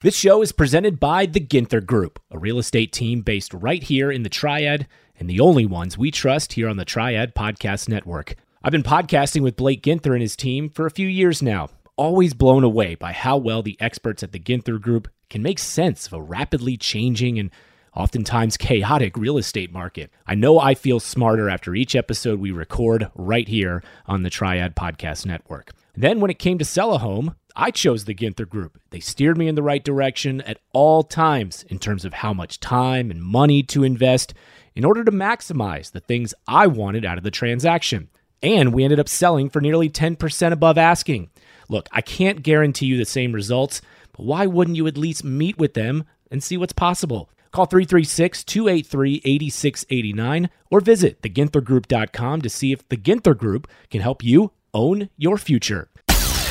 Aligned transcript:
This 0.00 0.14
show 0.14 0.42
is 0.42 0.52
presented 0.52 1.00
by 1.00 1.26
the 1.26 1.40
Ginther 1.40 1.84
Group, 1.84 2.20
a 2.30 2.38
real 2.38 2.60
estate 2.60 2.92
team 2.92 3.20
based 3.20 3.52
right 3.52 3.82
here 3.82 4.12
in 4.12 4.22
the 4.22 4.28
Triad 4.28 4.86
and 5.18 5.28
the 5.28 5.40
only 5.40 5.66
ones 5.66 5.98
we 5.98 6.12
trust 6.12 6.52
here 6.52 6.68
on 6.68 6.76
the 6.76 6.84
Triad 6.84 7.34
Podcast 7.34 7.88
Network. 7.88 8.36
I've 8.62 8.70
been 8.70 8.84
podcasting 8.84 9.40
with 9.40 9.56
Blake 9.56 9.82
Ginther 9.82 10.12
and 10.12 10.22
his 10.22 10.36
team 10.36 10.70
for 10.70 10.86
a 10.86 10.90
few 10.92 11.08
years 11.08 11.42
now, 11.42 11.70
always 11.96 12.32
blown 12.32 12.62
away 12.62 12.94
by 12.94 13.10
how 13.10 13.38
well 13.38 13.60
the 13.60 13.76
experts 13.80 14.22
at 14.22 14.30
the 14.30 14.38
Ginther 14.38 14.80
Group 14.80 15.08
can 15.28 15.42
make 15.42 15.58
sense 15.58 16.06
of 16.06 16.12
a 16.12 16.22
rapidly 16.22 16.76
changing 16.76 17.36
and 17.36 17.50
oftentimes 17.92 18.56
chaotic 18.56 19.16
real 19.16 19.36
estate 19.36 19.72
market. 19.72 20.12
I 20.28 20.36
know 20.36 20.60
I 20.60 20.74
feel 20.74 21.00
smarter 21.00 21.50
after 21.50 21.74
each 21.74 21.96
episode 21.96 22.38
we 22.38 22.52
record 22.52 23.10
right 23.16 23.48
here 23.48 23.82
on 24.06 24.22
the 24.22 24.30
Triad 24.30 24.76
Podcast 24.76 25.26
Network. 25.26 25.72
Then, 25.96 26.20
when 26.20 26.30
it 26.30 26.38
came 26.38 26.58
to 26.58 26.64
sell 26.64 26.92
a 26.92 26.98
home, 26.98 27.34
I 27.60 27.72
chose 27.72 28.04
the 28.04 28.14
Ginther 28.14 28.48
Group. 28.48 28.78
They 28.90 29.00
steered 29.00 29.36
me 29.36 29.48
in 29.48 29.56
the 29.56 29.64
right 29.64 29.82
direction 29.82 30.42
at 30.42 30.60
all 30.72 31.02
times 31.02 31.64
in 31.64 31.80
terms 31.80 32.04
of 32.04 32.14
how 32.14 32.32
much 32.32 32.60
time 32.60 33.10
and 33.10 33.20
money 33.20 33.64
to 33.64 33.82
invest 33.82 34.32
in 34.76 34.84
order 34.84 35.02
to 35.02 35.10
maximize 35.10 35.90
the 35.90 35.98
things 35.98 36.32
I 36.46 36.68
wanted 36.68 37.04
out 37.04 37.18
of 37.18 37.24
the 37.24 37.32
transaction. 37.32 38.10
And 38.44 38.72
we 38.72 38.84
ended 38.84 39.00
up 39.00 39.08
selling 39.08 39.50
for 39.50 39.60
nearly 39.60 39.90
10% 39.90 40.52
above 40.52 40.78
asking. 40.78 41.30
Look, 41.68 41.88
I 41.90 42.00
can't 42.00 42.44
guarantee 42.44 42.86
you 42.86 42.96
the 42.96 43.04
same 43.04 43.32
results, 43.32 43.82
but 44.12 44.24
why 44.24 44.46
wouldn't 44.46 44.76
you 44.76 44.86
at 44.86 44.96
least 44.96 45.24
meet 45.24 45.58
with 45.58 45.74
them 45.74 46.04
and 46.30 46.40
see 46.40 46.56
what's 46.56 46.72
possible? 46.72 47.28
Call 47.50 47.66
336 47.66 48.44
283 48.44 49.16
8689 49.24 50.48
or 50.70 50.80
visit 50.80 51.22
theginthergroup.com 51.22 52.40
to 52.40 52.48
see 52.48 52.70
if 52.70 52.88
the 52.88 52.96
Ginther 52.96 53.36
Group 53.36 53.66
can 53.90 54.00
help 54.00 54.22
you 54.22 54.52
own 54.72 55.08
your 55.16 55.38
future. 55.38 55.88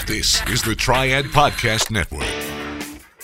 This 0.08 0.42
is 0.48 0.62
the 0.62 0.74
Triad 0.74 1.26
Podcast 1.26 1.92
Network. 1.92 2.24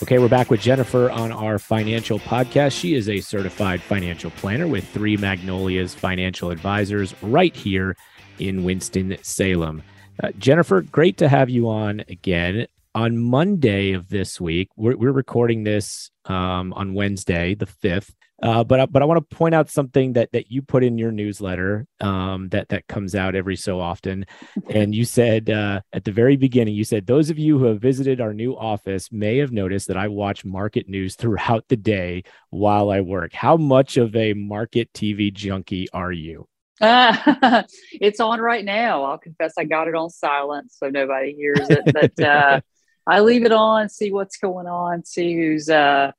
Okay, 0.02 0.18
we're 0.18 0.28
back 0.28 0.50
with 0.50 0.60
Jennifer 0.60 1.10
on 1.10 1.32
our 1.32 1.58
financial 1.58 2.18
podcast. 2.18 2.78
She 2.78 2.94
is 2.94 3.08
a 3.08 3.20
certified 3.20 3.80
financial 3.80 4.30
planner 4.32 4.68
with 4.68 4.86
three 4.88 5.16
Magnolias 5.16 5.94
financial 5.94 6.50
advisors 6.50 7.14
right 7.22 7.56
here 7.56 7.96
in 8.38 8.64
Winston-Salem. 8.64 9.82
Uh, 10.22 10.32
Jennifer, 10.36 10.82
great 10.82 11.16
to 11.16 11.28
have 11.30 11.48
you 11.48 11.70
on 11.70 12.04
again. 12.10 12.66
On 12.94 13.16
Monday 13.16 13.92
of 13.92 14.10
this 14.10 14.38
week, 14.38 14.68
we're, 14.76 14.94
we're 14.98 15.10
recording 15.10 15.64
this 15.64 16.10
um, 16.26 16.74
on 16.74 16.92
Wednesday, 16.92 17.54
the 17.54 17.64
5th. 17.64 18.10
Uh, 18.42 18.64
but 18.64 18.90
but 18.90 19.00
I 19.00 19.04
want 19.04 19.28
to 19.28 19.36
point 19.36 19.54
out 19.54 19.70
something 19.70 20.14
that 20.14 20.32
that 20.32 20.50
you 20.50 20.60
put 20.60 20.82
in 20.82 20.98
your 20.98 21.12
newsletter 21.12 21.86
um, 22.00 22.48
that 22.48 22.68
that 22.70 22.86
comes 22.88 23.14
out 23.14 23.34
every 23.34 23.56
so 23.56 23.80
often, 23.80 24.26
and 24.70 24.94
you 24.94 25.04
said 25.04 25.50
uh, 25.50 25.80
at 25.92 26.04
the 26.04 26.12
very 26.12 26.36
beginning, 26.36 26.74
you 26.74 26.84
said 26.84 27.06
those 27.06 27.30
of 27.30 27.38
you 27.38 27.58
who 27.58 27.66
have 27.66 27.80
visited 27.80 28.20
our 28.20 28.34
new 28.34 28.56
office 28.56 29.12
may 29.12 29.38
have 29.38 29.52
noticed 29.52 29.88
that 29.88 29.96
I 29.96 30.08
watch 30.08 30.44
market 30.44 30.88
news 30.88 31.14
throughout 31.14 31.64
the 31.68 31.76
day 31.76 32.24
while 32.50 32.90
I 32.90 33.00
work. 33.00 33.32
How 33.32 33.56
much 33.56 33.96
of 33.96 34.16
a 34.16 34.34
market 34.34 34.92
TV 34.92 35.32
junkie 35.32 35.88
are 35.92 36.12
you? 36.12 36.48
Uh, 36.80 37.62
it's 37.92 38.20
on 38.20 38.40
right 38.40 38.64
now. 38.64 39.04
I'll 39.04 39.18
confess 39.18 39.54
I 39.56 39.64
got 39.64 39.88
it 39.88 39.94
on 39.94 40.10
silent 40.10 40.72
so 40.72 40.88
nobody 40.88 41.34
hears 41.34 41.70
it, 41.70 41.84
but 41.92 42.24
uh, 42.24 42.60
I 43.06 43.20
leave 43.20 43.44
it 43.44 43.52
on, 43.52 43.88
see 43.88 44.10
what's 44.12 44.38
going 44.38 44.66
on, 44.66 45.04
see 45.04 45.34
who's 45.34 45.68
uh, 45.68 46.12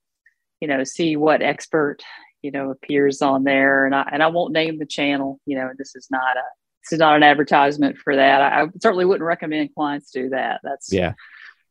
you 0.66 0.76
know, 0.76 0.84
see 0.84 1.16
what 1.16 1.44
expert, 1.44 2.02
you 2.42 2.50
know, 2.50 2.72
appears 2.72 3.22
on 3.22 3.44
there. 3.44 3.86
And 3.86 3.94
I 3.94 4.10
and 4.12 4.24
I 4.24 4.28
won't 4.28 4.52
name 4.52 4.80
the 4.80 4.86
channel, 4.88 5.40
you 5.46 5.56
know, 5.56 5.70
this 5.78 5.96
is 5.96 6.08
not 6.10 6.36
a 6.36 6.42
this 6.82 6.94
is 6.94 7.00
not 7.00 7.16
an 7.16 7.22
advertisement 7.22 8.00
for 8.00 8.16
that. 8.16 8.42
I, 8.42 8.64
I 8.64 8.68
certainly 8.82 9.06
wouldn't 9.06 9.24
recommend 9.24 9.76
clients 9.76 10.10
do 10.10 10.30
that. 10.30 10.62
That's 10.64 10.92
yeah. 10.92 11.14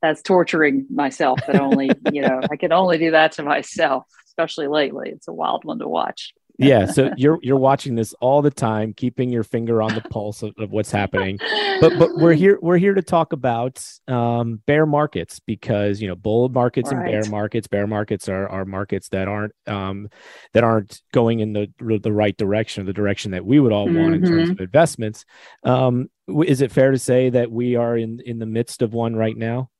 That's 0.00 0.22
torturing 0.22 0.86
myself. 0.90 1.40
That 1.44 1.60
only, 1.60 1.90
you 2.12 2.22
know, 2.22 2.40
I 2.52 2.54
can 2.54 2.70
only 2.70 2.98
do 2.98 3.10
that 3.10 3.32
to 3.32 3.42
myself, 3.42 4.04
especially 4.26 4.68
lately. 4.68 5.10
It's 5.10 5.26
a 5.26 5.32
wild 5.32 5.64
one 5.64 5.80
to 5.80 5.88
watch 5.88 6.32
yeah 6.58 6.86
so 6.86 7.10
you're 7.16 7.38
you're 7.42 7.58
watching 7.58 7.94
this 7.94 8.12
all 8.20 8.41
the 8.41 8.50
time 8.50 8.92
keeping 8.92 9.30
your 9.30 9.42
finger 9.42 9.83
on 9.83 9.94
the 9.94 10.00
pulse 10.02 10.42
of, 10.42 10.55
of 10.58 10.70
what's 10.70 10.90
happening 10.90 11.39
but 11.80 11.98
but 11.98 12.11
we're 12.17 12.33
here 12.45 12.58
we're 12.62 12.78
here 12.78 12.95
to 12.95 13.02
talk 13.02 13.33
about 13.33 13.83
um, 14.08 14.61
bear 14.67 14.86
markets 14.86 15.40
because 15.40 16.01
you 16.01 16.08
know 16.08 16.14
bull 16.14 16.48
markets 16.48 16.92
right. 16.92 17.02
and 17.02 17.11
bear 17.11 17.30
markets 17.30 17.67
bear 17.67 17.86
markets 17.86 18.28
are 18.28 18.48
are 18.48 18.64
markets 18.64 19.08
that 19.08 19.27
aren't 19.27 19.52
um, 19.67 20.08
that 20.52 20.64
aren't 20.64 21.01
going 21.12 21.40
in 21.40 21.52
the 21.52 21.68
the 21.78 22.12
right 22.12 22.36
direction 22.36 22.83
or 22.83 22.86
the 22.86 22.92
direction 22.92 23.33
that 23.33 23.45
we 23.45 23.58
would 23.58 23.73
all 23.73 23.86
want 23.86 24.14
mm-hmm. 24.14 24.14
in 24.14 24.23
terms 24.23 24.42
mm-hmm. 24.45 24.52
of 24.52 24.61
investments 24.61 25.24
um, 25.64 26.08
is 26.46 26.61
it 26.61 26.73
fair 26.73 26.92
to 26.92 26.98
say 26.98 27.30
that 27.30 27.51
we 27.51 27.77
are 27.77 27.96
in 27.96 28.20
in 28.24 28.39
the 28.39 28.46
midst 28.46 28.80
of 28.83 28.92
one 28.92 29.17
right 29.17 29.36
now 29.36 29.70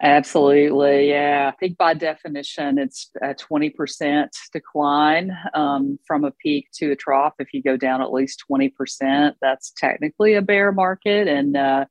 Absolutely. 0.00 1.10
Yeah. 1.10 1.50
I 1.52 1.56
think 1.56 1.76
by 1.76 1.94
definition, 1.94 2.78
it's 2.78 3.10
a 3.20 3.34
20% 3.34 4.28
decline 4.52 5.36
um, 5.54 5.98
from 6.06 6.24
a 6.24 6.30
peak 6.30 6.68
to 6.74 6.92
a 6.92 6.96
trough. 6.96 7.34
If 7.38 7.52
you 7.52 7.62
go 7.62 7.76
down 7.76 8.02
at 8.02 8.12
least 8.12 8.44
20%, 8.50 9.34
that's 9.40 9.72
technically 9.76 10.34
a 10.34 10.42
bear 10.42 10.72
market. 10.72 11.28
And 11.28 11.56
uh, 11.56 11.84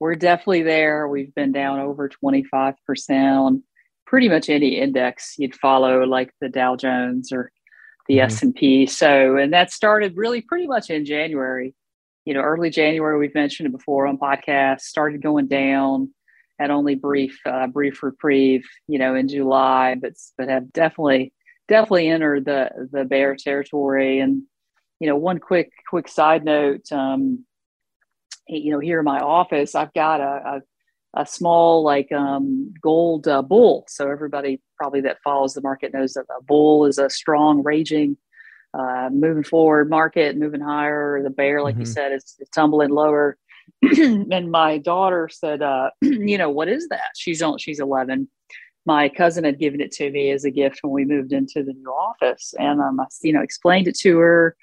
we're 0.00 0.14
definitely 0.14 0.62
there. 0.62 1.08
We've 1.08 1.34
been 1.34 1.52
down 1.52 1.80
over 1.80 2.08
25% 2.08 2.74
on 3.10 3.62
pretty 4.06 4.28
much 4.28 4.48
any 4.48 4.78
index 4.78 5.34
you'd 5.38 5.54
follow, 5.54 6.04
like 6.04 6.32
the 6.40 6.48
Dow 6.48 6.76
Jones 6.76 7.32
or 7.32 7.52
the 8.06 8.18
mm-hmm. 8.18 8.26
S&P. 8.26 8.86
So, 8.86 9.36
and 9.36 9.52
that 9.52 9.72
started 9.72 10.16
really 10.16 10.40
pretty 10.40 10.66
much 10.66 10.90
in 10.90 11.04
January. 11.04 11.74
You 12.24 12.34
know, 12.34 12.40
early 12.40 12.70
January, 12.70 13.18
we've 13.18 13.34
mentioned 13.34 13.68
it 13.68 13.72
before 13.72 14.06
on 14.06 14.18
podcasts, 14.18 14.82
started 14.82 15.22
going 15.22 15.48
down 15.48 16.10
had 16.58 16.70
only 16.70 16.94
brief 16.94 17.38
uh, 17.46 17.66
brief 17.66 18.02
reprieve, 18.02 18.66
you 18.86 18.98
know, 18.98 19.14
in 19.14 19.28
July, 19.28 19.94
but 19.94 20.14
but 20.36 20.48
have 20.48 20.72
definitely 20.72 21.32
definitely 21.68 22.08
entered 22.08 22.44
the 22.44 22.88
the 22.92 23.04
bear 23.04 23.36
territory. 23.36 24.20
And 24.20 24.42
you 25.00 25.08
know, 25.08 25.16
one 25.16 25.38
quick 25.38 25.70
quick 25.88 26.08
side 26.08 26.44
note, 26.44 26.90
um, 26.90 27.44
you 28.48 28.72
know, 28.72 28.80
here 28.80 28.98
in 28.98 29.04
my 29.04 29.20
office, 29.20 29.74
I've 29.74 29.94
got 29.94 30.20
a 30.20 30.60
a, 31.14 31.22
a 31.22 31.26
small 31.26 31.82
like 31.84 32.10
um, 32.12 32.74
gold 32.82 33.28
uh, 33.28 33.42
bull. 33.42 33.84
So 33.88 34.10
everybody 34.10 34.60
probably 34.76 35.02
that 35.02 35.22
follows 35.22 35.54
the 35.54 35.60
market 35.60 35.92
knows 35.92 36.14
that 36.14 36.26
a 36.36 36.42
bull 36.42 36.86
is 36.86 36.98
a 36.98 37.08
strong, 37.10 37.62
raging, 37.62 38.16
uh, 38.74 39.10
moving 39.12 39.44
forward 39.44 39.88
market, 39.88 40.36
moving 40.36 40.60
higher. 40.60 41.22
The 41.22 41.30
bear, 41.30 41.62
like 41.62 41.74
mm-hmm. 41.74 41.82
you 41.82 41.86
said, 41.86 42.12
is 42.12 42.36
tumbling 42.52 42.90
lower. 42.90 43.36
and 43.82 44.50
my 44.50 44.78
daughter 44.78 45.28
said, 45.32 45.62
uh, 45.62 45.90
you 46.02 46.38
know, 46.38 46.50
what 46.50 46.68
is 46.68 46.88
that? 46.88 47.12
She's 47.16 47.42
on, 47.42 47.58
she's 47.58 47.80
11. 47.80 48.28
My 48.86 49.08
cousin 49.08 49.44
had 49.44 49.58
given 49.58 49.80
it 49.80 49.92
to 49.92 50.10
me 50.10 50.30
as 50.30 50.44
a 50.44 50.50
gift 50.50 50.80
when 50.82 50.92
we 50.92 51.04
moved 51.04 51.32
into 51.32 51.62
the 51.62 51.74
new 51.74 51.90
office. 51.90 52.54
And 52.58 52.80
um, 52.80 53.00
I, 53.00 53.06
you 53.22 53.32
know, 53.32 53.42
explained 53.42 53.88
it 53.88 53.98
to 53.98 54.18
her. 54.18 54.56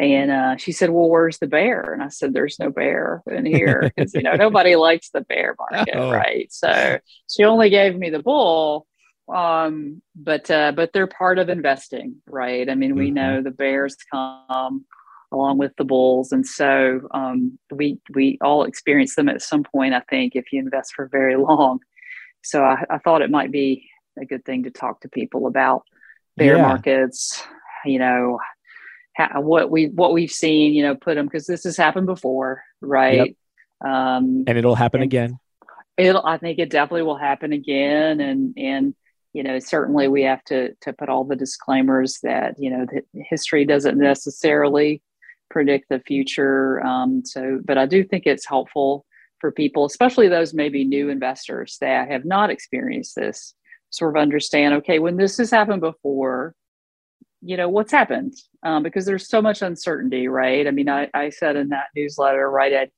And 0.00 0.30
uh, 0.30 0.56
she 0.56 0.72
said, 0.72 0.90
well, 0.90 1.08
where's 1.08 1.38
the 1.38 1.46
bear? 1.46 1.92
And 1.92 2.02
I 2.02 2.08
said, 2.08 2.32
there's 2.32 2.58
no 2.58 2.70
bear 2.70 3.22
in 3.30 3.46
here 3.46 3.90
because, 3.96 4.14
you 4.14 4.22
know, 4.22 4.34
nobody 4.36 4.76
likes 4.76 5.10
the 5.10 5.22
bear 5.22 5.56
market, 5.58 5.96
oh. 5.96 6.12
right? 6.12 6.52
So 6.52 6.98
she 7.28 7.44
only 7.44 7.70
gave 7.70 7.96
me 7.96 8.10
the 8.10 8.22
bull 8.22 8.86
um 9.34 10.00
but 10.16 10.50
uh 10.50 10.72
but 10.72 10.92
they're 10.92 11.06
part 11.06 11.38
of 11.38 11.48
investing 11.48 12.16
right 12.26 12.70
i 12.70 12.74
mean 12.74 12.94
we 12.94 13.06
mm-hmm. 13.06 13.14
know 13.14 13.42
the 13.42 13.50
bears 13.50 13.94
come 14.10 14.84
along 15.32 15.58
with 15.58 15.72
the 15.76 15.84
bulls. 15.84 16.32
And 16.32 16.46
so 16.46 17.00
um, 17.12 17.58
we 17.70 18.00
we 18.14 18.38
all 18.40 18.64
experience 18.64 19.14
them 19.14 19.28
at 19.28 19.42
some 19.42 19.62
point. 19.62 19.94
I 19.94 20.00
think 20.08 20.34
if 20.34 20.52
you 20.52 20.60
invest 20.60 20.94
for 20.94 21.08
very 21.08 21.36
long. 21.36 21.80
So 22.42 22.64
I, 22.64 22.84
I 22.88 22.98
thought 22.98 23.22
it 23.22 23.30
might 23.30 23.52
be 23.52 23.88
a 24.20 24.24
good 24.24 24.44
thing 24.44 24.64
to 24.64 24.70
talk 24.70 25.00
to 25.00 25.08
people 25.08 25.46
about 25.46 25.82
bear 26.36 26.56
yeah. 26.56 26.62
markets. 26.62 27.42
You 27.84 27.98
know, 27.98 28.38
how, 29.14 29.40
what 29.40 29.70
we 29.70 29.86
what 29.86 30.12
we've 30.12 30.30
seen. 30.30 30.72
You 30.72 30.84
know, 30.84 30.94
put 30.94 31.14
them 31.14 31.26
because 31.26 31.46
this 31.46 31.64
has 31.64 31.76
happened 31.76 32.06
before, 32.06 32.62
right? 32.80 33.36
Yep. 33.82 33.90
Um, 33.90 34.44
and 34.46 34.58
it'll 34.58 34.74
happen 34.74 35.02
again. 35.02 35.38
It'll. 35.96 36.24
I 36.24 36.38
think 36.38 36.58
it 36.58 36.70
definitely 36.70 37.02
will 37.02 37.18
happen 37.18 37.52
again, 37.52 38.20
and 38.20 38.54
and 38.56 38.94
you 39.32 39.42
know 39.42 39.58
certainly 39.58 40.08
we 40.08 40.22
have 40.22 40.42
to 40.44 40.74
to 40.82 40.92
put 40.92 41.08
all 41.08 41.24
the 41.24 41.36
disclaimers 41.36 42.18
that 42.22 42.54
you 42.58 42.70
know 42.70 42.86
that 42.92 43.04
history 43.14 43.64
doesn't 43.64 43.98
necessarily 43.98 45.02
predict 45.50 45.88
the 45.88 46.00
future. 46.00 46.84
Um, 46.84 47.24
so, 47.24 47.60
but 47.64 47.78
I 47.78 47.86
do 47.86 48.04
think 48.04 48.26
it's 48.26 48.46
helpful 48.46 49.04
for 49.40 49.52
people, 49.52 49.84
especially 49.84 50.28
those 50.28 50.54
maybe 50.54 50.84
new 50.84 51.08
investors 51.08 51.76
that 51.80 52.10
have 52.10 52.24
not 52.24 52.50
experienced 52.50 53.14
this, 53.14 53.54
sort 53.90 54.16
of 54.16 54.20
understand. 54.20 54.74
Okay, 54.74 54.98
when 54.98 55.16
this 55.16 55.38
has 55.38 55.50
happened 55.50 55.80
before, 55.80 56.54
you 57.40 57.56
know 57.56 57.68
what's 57.68 57.92
happened 57.92 58.34
um, 58.64 58.82
because 58.82 59.06
there's 59.06 59.28
so 59.28 59.40
much 59.40 59.62
uncertainty, 59.62 60.28
right? 60.28 60.66
I 60.66 60.70
mean, 60.70 60.88
I, 60.88 61.08
I 61.14 61.30
said 61.30 61.56
in 61.56 61.68
that 61.68 61.86
newsletter, 61.94 62.50
right? 62.50 62.74
I 62.74 62.90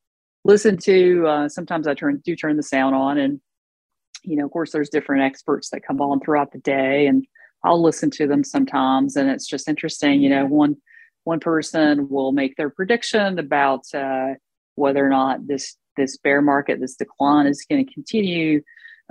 listen 0.45 0.77
to. 0.79 1.27
Uh, 1.27 1.49
sometimes 1.49 1.87
I 1.87 1.95
turn 1.95 2.23
do 2.25 2.35
turn 2.35 2.57
the 2.57 2.63
sound 2.63 2.95
on, 2.95 3.19
and 3.19 3.41
you 4.23 4.37
know, 4.37 4.47
of 4.47 4.51
course, 4.51 4.73
there's 4.73 4.89
different 4.89 5.23
experts 5.23 5.71
that 5.71 5.85
come 5.87 6.01
on 6.01 6.21
throughout 6.21 6.53
the 6.53 6.59
day, 6.59 7.07
and 7.07 7.27
I'll 7.65 7.83
listen 7.83 8.11
to 8.13 8.27
them 8.27 8.43
sometimes, 8.45 9.17
and 9.17 9.29
it's 9.29 9.47
just 9.47 9.69
interesting. 9.69 10.23
You 10.23 10.31
know, 10.31 10.47
one 10.47 10.77
one 11.25 11.41
person 11.41 12.09
will 12.09 12.33
make 12.33 12.57
their 12.57 12.71
prediction 12.71 13.39
about 13.39 13.83
uh, 13.95 14.35
whether 14.75 15.05
or 15.05 15.11
not 15.11 15.47
this 15.47 15.77
this 15.97 16.17
bear 16.17 16.41
market, 16.41 16.81
this 16.81 16.97
decline 16.97 17.47
is 17.47 17.67
going 17.69 17.85
to 17.85 17.93
continue. 17.93 18.63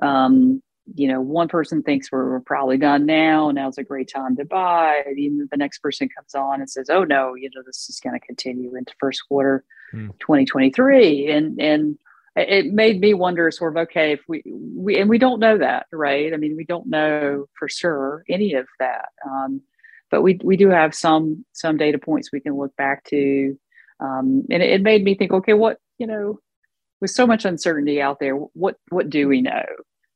Um, 0.01 0.61
you 0.95 1.07
know, 1.07 1.21
one 1.21 1.47
person 1.47 1.83
thinks 1.83 2.11
we're, 2.11 2.29
we're 2.29 2.39
probably 2.39 2.77
done 2.77 3.05
now. 3.05 3.51
Now's 3.51 3.77
a 3.77 3.83
great 3.83 4.09
time 4.11 4.35
to 4.37 4.45
buy. 4.45 5.03
And 5.05 5.47
the 5.51 5.57
next 5.57 5.79
person 5.79 6.09
comes 6.09 6.33
on 6.33 6.61
and 6.61 6.69
says, 6.69 6.89
"Oh 6.89 7.03
no, 7.03 7.35
you 7.35 7.49
know, 7.53 7.61
this 7.65 7.89
is 7.89 7.99
going 7.99 8.19
to 8.19 8.25
continue 8.25 8.75
into 8.75 8.93
first 8.99 9.21
quarter, 9.27 9.63
mm. 9.93 10.07
2023." 10.19 11.29
And 11.29 11.61
and 11.61 11.97
it 12.35 12.67
made 12.67 12.99
me 13.01 13.13
wonder, 13.13 13.51
sort 13.51 13.73
of, 13.73 13.83
okay, 13.83 14.13
if 14.13 14.21
we 14.27 14.41
we 14.45 14.99
and 14.99 15.09
we 15.09 15.17
don't 15.17 15.39
know 15.39 15.57
that, 15.57 15.87
right? 15.91 16.33
I 16.33 16.37
mean, 16.37 16.55
we 16.55 16.65
don't 16.65 16.87
know 16.87 17.45
for 17.57 17.67
sure 17.67 18.23
any 18.29 18.53
of 18.53 18.67
that. 18.79 19.09
Um, 19.25 19.61
but 20.09 20.21
we 20.21 20.39
we 20.43 20.57
do 20.57 20.69
have 20.69 20.93
some 20.95 21.45
some 21.53 21.77
data 21.77 21.97
points 21.97 22.31
we 22.31 22.39
can 22.39 22.55
look 22.55 22.75
back 22.75 23.03
to, 23.05 23.57
um, 23.99 24.45
and 24.49 24.63
it, 24.63 24.69
it 24.71 24.81
made 24.81 25.03
me 25.03 25.15
think, 25.15 25.31
okay, 25.31 25.53
what 25.53 25.77
you 25.97 26.07
know, 26.07 26.39
with 27.01 27.11
so 27.11 27.27
much 27.27 27.45
uncertainty 27.45 28.01
out 28.01 28.19
there, 28.19 28.35
what 28.35 28.75
what 28.89 29.09
do 29.09 29.27
we 29.27 29.41
know? 29.41 29.65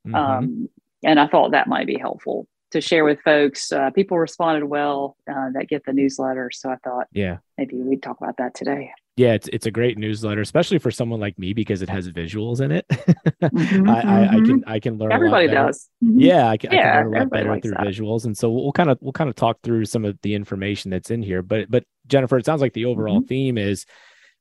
Mm-hmm. 0.06 0.14
Um, 0.14 0.68
and 1.02 1.20
I 1.20 1.26
thought 1.26 1.52
that 1.52 1.68
might 1.68 1.86
be 1.86 1.98
helpful 1.98 2.46
to 2.70 2.80
share 2.80 3.04
with 3.04 3.20
folks. 3.22 3.70
Uh, 3.70 3.90
people 3.90 4.18
responded 4.18 4.64
well 4.64 5.16
uh, 5.30 5.50
that 5.54 5.68
get 5.68 5.84
the 5.84 5.92
newsletter, 5.92 6.50
so 6.52 6.70
I 6.70 6.76
thought, 6.76 7.06
yeah, 7.12 7.38
maybe 7.58 7.76
we'd 7.76 8.02
talk 8.02 8.18
about 8.20 8.38
that 8.38 8.54
today. 8.54 8.92
Yeah, 9.16 9.34
it's 9.34 9.48
it's 9.52 9.66
a 9.66 9.70
great 9.70 9.96
newsletter, 9.96 10.40
especially 10.40 10.78
for 10.78 10.90
someone 10.90 11.20
like 11.20 11.38
me 11.38 11.52
because 11.52 11.82
it 11.82 11.88
has 11.88 12.10
visuals 12.10 12.60
in 12.60 12.72
it. 12.72 12.84
mm-hmm, 12.90 13.88
I, 13.88 14.00
I, 14.00 14.28
I, 14.28 14.40
can. 14.40 14.64
I 14.66 14.80
can 14.80 14.98
learn. 14.98 15.12
Everybody 15.12 15.46
does. 15.46 15.88
Yeah, 16.00 16.48
I 16.48 16.56
can, 16.56 16.72
yeah, 16.72 16.98
I 16.98 17.02
can 17.02 17.10
learn 17.10 17.14
a 17.14 17.18
lot 17.20 17.30
better 17.30 17.60
through 17.60 17.70
that. 17.72 17.86
visuals, 17.86 18.24
and 18.24 18.36
so 18.36 18.50
we'll 18.50 18.72
kind 18.72 18.90
of 18.90 18.98
we'll 19.00 19.12
kind 19.12 19.30
of 19.30 19.36
talk 19.36 19.58
through 19.62 19.84
some 19.84 20.04
of 20.04 20.18
the 20.22 20.34
information 20.34 20.90
that's 20.90 21.12
in 21.12 21.22
here. 21.22 21.42
But 21.42 21.70
but 21.70 21.84
Jennifer, 22.08 22.38
it 22.38 22.44
sounds 22.44 22.60
like 22.60 22.72
the 22.72 22.86
overall 22.86 23.20
mm-hmm. 23.20 23.28
theme 23.28 23.56
is 23.56 23.86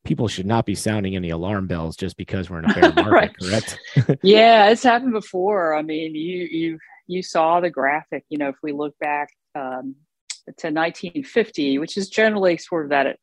people 0.03 0.27
should 0.27 0.47
not 0.47 0.65
be 0.65 0.73
sounding 0.73 1.15
any 1.15 1.29
alarm 1.29 1.67
bells 1.67 1.95
just 1.95 2.17
because 2.17 2.49
we're 2.49 2.59
in 2.59 2.65
a 2.65 2.73
bear 2.73 2.93
market, 2.95 3.11
right. 3.11 3.39
correct? 3.39 3.79
yeah, 4.23 4.69
it's 4.69 4.83
happened 4.83 5.13
before. 5.13 5.75
I 5.75 5.83
mean, 5.83 6.15
you 6.15 6.47
you 6.49 6.79
you 7.07 7.21
saw 7.21 7.59
the 7.59 7.69
graphic. 7.69 8.25
You 8.29 8.39
know, 8.39 8.49
if 8.49 8.55
we 8.63 8.71
look 8.71 8.97
back 8.97 9.29
um, 9.53 9.95
to 10.57 10.71
1950, 10.71 11.77
which 11.77 11.95
is 11.95 12.09
generally 12.09 12.57
sort 12.57 12.85
of 12.85 12.89
that 12.89 13.17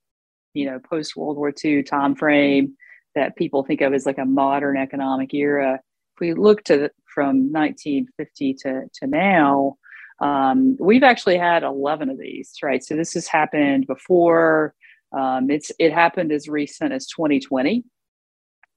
you 0.55 0.67
know 0.67 0.79
post 0.79 1.17
World 1.17 1.37
War 1.37 1.53
II 1.65 1.83
time 1.83 2.15
frame 2.15 2.77
that 3.15 3.37
people 3.37 3.65
think 3.65 3.81
of 3.81 3.93
as 3.93 4.07
like 4.07 4.19
a 4.19 4.25
modern 4.25 4.77
economic 4.77 5.35
era. 5.35 5.81
If 6.15 6.21
we 6.21 6.35
look 6.35 6.65
to 6.65 6.77
the, 6.77 6.91
from 7.13 7.53
1950 7.53 8.55
to 8.63 8.83
to 8.95 9.07
now. 9.07 9.77
Um, 10.21 10.77
we've 10.79 11.03
actually 11.03 11.39
had 11.39 11.63
11 11.63 12.11
of 12.11 12.19
these, 12.19 12.53
right? 12.63 12.85
So 12.85 12.95
this 12.95 13.15
has 13.15 13.27
happened 13.27 13.87
before 13.87 14.75
um, 15.13 15.51
it's 15.51 15.73
it 15.79 15.93
happened 15.93 16.33
as 16.33 16.49
recent 16.49 16.93
as 16.93 17.07
2020. 17.09 17.85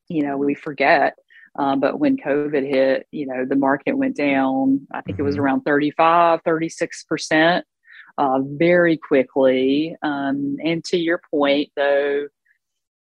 You 0.10 0.24
know, 0.24 0.38
we 0.38 0.56
forget, 0.56 1.16
um, 1.58 1.80
but 1.80 2.00
when 2.00 2.18
COVID 2.18 2.68
hit, 2.68 3.08
you 3.12 3.28
know, 3.28 3.46
the 3.46 3.56
market 3.56 3.98
went 3.98 4.16
down. 4.16 4.88
I 4.92 5.02
think 5.02 5.20
it 5.20 5.24
was 5.24 5.36
mm-hmm. 5.36 5.46
around 5.46 5.62
35, 5.62 6.42
36 6.44 7.04
percent, 7.04 7.66
uh, 8.18 8.40
very 8.44 8.98
quickly. 8.98 9.96
Um, 10.02 10.58
and 10.64 10.84
to 10.86 10.98
your 10.98 11.22
point, 11.32 11.72
though, 11.76 12.28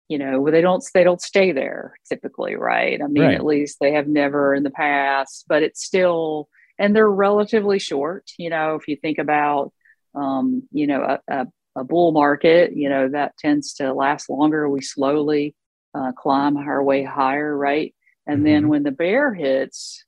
you 0.10 0.18
know, 0.18 0.50
they 0.50 0.62
don't 0.62 0.84
they 0.94 1.04
don't 1.04 1.22
stay 1.22 1.52
there 1.52 1.96
typically, 2.08 2.56
right? 2.56 3.02
I 3.02 3.08
mean, 3.08 3.24
right. 3.24 3.36
at 3.36 3.46
least 3.46 3.78
they 3.80 3.94
have 3.94 4.08
never 4.08 4.54
in 4.54 4.64
the 4.64 4.70
past, 4.70 5.46
but 5.48 5.64
it's 5.64 5.84
still 5.84 6.50
and 6.78 6.96
they're 6.96 7.10
relatively 7.10 7.80
short. 7.80 8.32
You 8.38 8.50
know, 8.50 8.76
if 8.76 8.88
you 8.88 8.96
think 8.96 9.18
about 9.18 9.72
um, 10.16 10.64
you 10.72 10.88
know, 10.88 11.02
a, 11.02 11.20
a, 11.34 11.48
a 11.78 11.84
bull 11.84 12.12
market, 12.12 12.76
you 12.76 12.90
know, 12.90 13.10
that 13.10 13.38
tends 13.38 13.74
to 13.76 13.94
last 13.94 14.30
longer. 14.30 14.70
We 14.70 14.82
slowly 14.82 15.56
uh, 15.96 16.12
climb 16.12 16.58
our 16.58 16.84
way 16.84 17.04
higher, 17.04 17.56
right? 17.56 17.96
And 18.28 18.38
mm-hmm. 18.38 18.46
then 18.46 18.68
when 18.68 18.84
the 18.84 18.92
bear 18.92 19.34
hits, 19.34 20.06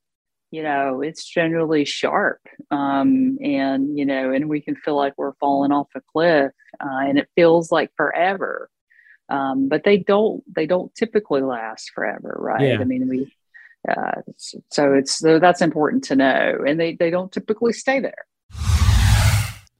you 0.50 0.62
know, 0.62 1.02
it's 1.02 1.24
generally 1.24 1.84
sharp. 1.84 2.40
Um, 2.70 3.38
and, 3.42 3.98
you 3.98 4.06
know, 4.06 4.32
and 4.32 4.48
we 4.48 4.60
can 4.60 4.76
feel 4.76 4.96
like 4.96 5.14
we're 5.16 5.34
falling 5.34 5.72
off 5.72 5.88
a 5.94 6.00
cliff 6.12 6.52
uh, 6.80 7.00
and 7.00 7.18
it 7.18 7.28
feels 7.34 7.72
like 7.72 7.90
forever. 7.96 8.70
Um, 9.28 9.68
but 9.68 9.82
they 9.84 9.98
don't, 9.98 10.42
they 10.54 10.66
don't 10.66 10.94
typically 10.94 11.42
last 11.42 11.90
forever, 11.94 12.36
right? 12.38 12.68
Yeah. 12.68 12.78
I 12.80 12.84
mean, 12.84 13.08
we, 13.08 13.34
uh, 13.88 14.22
so 14.70 14.94
it's, 14.94 15.18
so 15.18 15.40
that's 15.40 15.62
important 15.62 16.04
to 16.04 16.16
know. 16.16 16.58
And 16.66 16.78
they, 16.78 16.94
they 16.94 17.10
don't 17.10 17.32
typically 17.32 17.72
stay 17.72 17.98
there. 18.00 18.26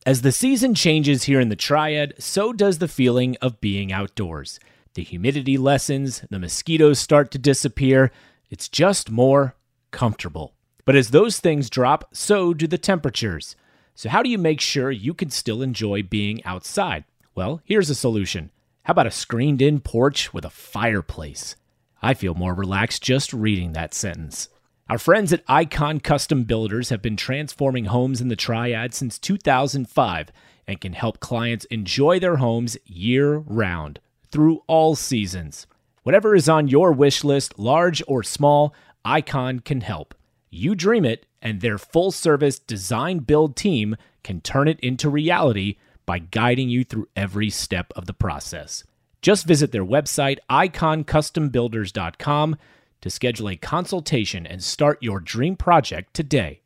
As 0.04 0.22
the 0.22 0.32
season 0.32 0.74
changes 0.74 1.24
here 1.24 1.40
in 1.40 1.48
the 1.48 1.56
Triad, 1.56 2.14
so 2.18 2.52
does 2.52 2.78
the 2.78 2.88
feeling 2.88 3.36
of 3.40 3.60
being 3.60 3.92
outdoors. 3.92 4.58
The 4.94 5.02
humidity 5.02 5.58
lessens, 5.58 6.24
the 6.30 6.38
mosquitoes 6.38 6.98
start 6.98 7.30
to 7.32 7.38
disappear. 7.38 8.10
It's 8.48 8.68
just 8.68 9.10
more 9.10 9.54
comfortable. 9.90 10.55
But 10.86 10.96
as 10.96 11.10
those 11.10 11.40
things 11.40 11.68
drop, 11.68 12.08
so 12.14 12.54
do 12.54 12.66
the 12.66 12.78
temperatures. 12.78 13.56
So, 13.94 14.08
how 14.08 14.22
do 14.22 14.30
you 14.30 14.38
make 14.38 14.60
sure 14.60 14.90
you 14.90 15.12
can 15.12 15.30
still 15.30 15.60
enjoy 15.60 16.02
being 16.02 16.42
outside? 16.44 17.04
Well, 17.34 17.60
here's 17.64 17.90
a 17.90 17.94
solution. 17.94 18.50
How 18.84 18.92
about 18.92 19.08
a 19.08 19.10
screened 19.10 19.60
in 19.60 19.80
porch 19.80 20.32
with 20.32 20.44
a 20.44 20.50
fireplace? 20.50 21.56
I 22.00 22.14
feel 22.14 22.34
more 22.34 22.54
relaxed 22.54 23.02
just 23.02 23.32
reading 23.32 23.72
that 23.72 23.94
sentence. 23.94 24.48
Our 24.88 24.98
friends 24.98 25.32
at 25.32 25.42
Icon 25.48 25.98
Custom 25.98 26.44
Builders 26.44 26.90
have 26.90 27.02
been 27.02 27.16
transforming 27.16 27.86
homes 27.86 28.20
in 28.20 28.28
the 28.28 28.36
Triad 28.36 28.94
since 28.94 29.18
2005 29.18 30.30
and 30.68 30.80
can 30.80 30.92
help 30.92 31.18
clients 31.18 31.64
enjoy 31.64 32.20
their 32.20 32.36
homes 32.36 32.76
year 32.84 33.38
round 33.38 33.98
through 34.30 34.62
all 34.68 34.94
seasons. 34.94 35.66
Whatever 36.04 36.36
is 36.36 36.48
on 36.48 36.68
your 36.68 36.92
wish 36.92 37.24
list, 37.24 37.58
large 37.58 38.00
or 38.06 38.22
small, 38.22 38.72
Icon 39.04 39.58
can 39.58 39.80
help. 39.80 40.14
You 40.50 40.74
dream 40.74 41.04
it, 41.04 41.26
and 41.42 41.60
their 41.60 41.78
full 41.78 42.12
service 42.12 42.58
design 42.58 43.20
build 43.20 43.56
team 43.56 43.96
can 44.22 44.40
turn 44.40 44.68
it 44.68 44.80
into 44.80 45.08
reality 45.08 45.76
by 46.06 46.18
guiding 46.18 46.68
you 46.68 46.84
through 46.84 47.08
every 47.16 47.50
step 47.50 47.92
of 47.96 48.06
the 48.06 48.14
process. 48.14 48.84
Just 49.22 49.46
visit 49.46 49.72
their 49.72 49.84
website, 49.84 50.38
iconcustombuilders.com 50.48 52.56
to 53.00 53.10
schedule 53.10 53.48
a 53.48 53.56
consultation 53.56 54.46
and 54.46 54.62
start 54.62 55.02
your 55.02 55.18
dream 55.20 55.56
project 55.56 56.14
today. 56.14 56.60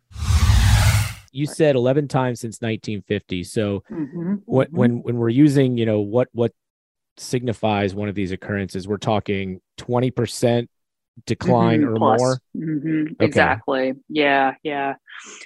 You 1.32 1.46
said 1.46 1.76
11 1.76 2.08
times 2.08 2.40
since 2.40 2.60
1950. 2.60 3.44
So 3.44 3.84
mm-hmm, 3.90 4.34
when, 4.46 4.66
mm-hmm. 4.66 4.76
when 4.76 5.02
when 5.02 5.16
we're 5.16 5.28
using, 5.28 5.78
you 5.78 5.86
know, 5.86 6.00
what 6.00 6.28
what 6.32 6.52
signifies 7.16 7.94
one 7.94 8.08
of 8.08 8.14
these 8.14 8.32
occurrences, 8.32 8.88
we're 8.88 8.96
talking 8.96 9.60
20% 9.78 10.68
decline 11.26 11.80
mm-hmm, 11.80 11.94
or 11.94 11.96
plus. 11.96 12.20
more. 12.20 12.38
Mm-hmm, 12.56 13.14
okay. 13.14 13.24
Exactly. 13.24 13.94
Yeah, 14.08 14.54
yeah. 14.62 14.94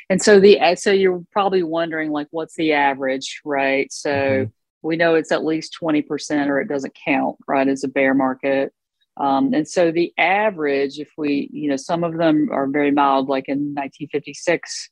And 0.09 0.23
so 0.23 0.41
the 0.41 0.59
so 0.77 0.93
you're 0.93 1.23
probably 1.33 1.63
wondering 1.63 2.11
like 2.11 2.29
what's 2.31 2.57
the 2.57 2.73
average, 2.73 3.43
right? 3.45 3.93
So 3.93 4.11
mm-hmm. 4.11 4.51
we 4.83 4.97
know 4.97 5.15
it's 5.15 5.31
at 5.33 5.45
least 5.45 5.77
20% 5.81 6.49
or 6.49 6.61
it 6.61 6.69
doesn't 6.69 6.97
count, 7.05 7.37
right, 7.47 7.69
as 7.69 7.85
a 7.85 7.89
bear 7.89 8.15
market. 8.15 8.73
Um, 9.17 9.55
and 9.55 9.69
so 9.69 9.93
the 9.93 10.13
average, 10.19 10.99
if 10.99 11.13
we, 11.17 11.49
you 11.53 11.69
know, 11.69 11.77
some 11.77 12.03
of 12.03 12.17
them 12.17 12.49
are 12.51 12.67
very 12.67 12.91
mild, 12.91 13.29
like 13.29 13.49
in 13.49 13.73
1956, 13.75 14.91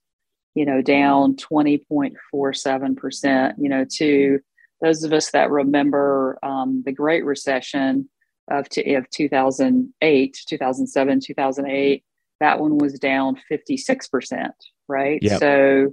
you 0.55 0.65
know, 0.65 0.81
down 0.81 1.35
20.47%, 1.37 3.55
you 3.59 3.69
know, 3.69 3.85
to 3.97 4.39
those 4.81 5.03
of 5.03 5.13
us 5.13 5.33
that 5.33 5.51
remember 5.51 6.39
um, 6.43 6.85
the 6.85 6.93
Great 6.93 7.25
Recession 7.25 8.09
of, 8.53 8.69
t- 8.69 8.95
of 8.95 9.09
2008, 9.11 10.39
2007, 10.47 11.21
2008, 11.21 12.05
that 12.41 12.61
one 12.61 12.79
was 12.79 12.99
down 12.99 13.37
56%, 13.51 14.51
right? 14.89 15.21
Yep. 15.23 15.41
So 15.41 15.93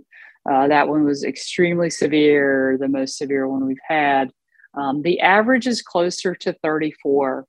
uh, 0.49 0.67
that 0.67 0.87
one 0.87 1.03
was 1.05 1.23
extremely 1.23 1.89
severe, 1.89 2.77
the 2.79 2.87
most 2.87 3.17
severe 3.17 3.47
one 3.47 3.65
we've 3.65 3.77
had. 3.87 4.31
Um, 4.75 5.01
the 5.01 5.19
average 5.21 5.67
is 5.67 5.81
closer 5.81 6.35
to 6.35 6.55
34% 6.63 7.43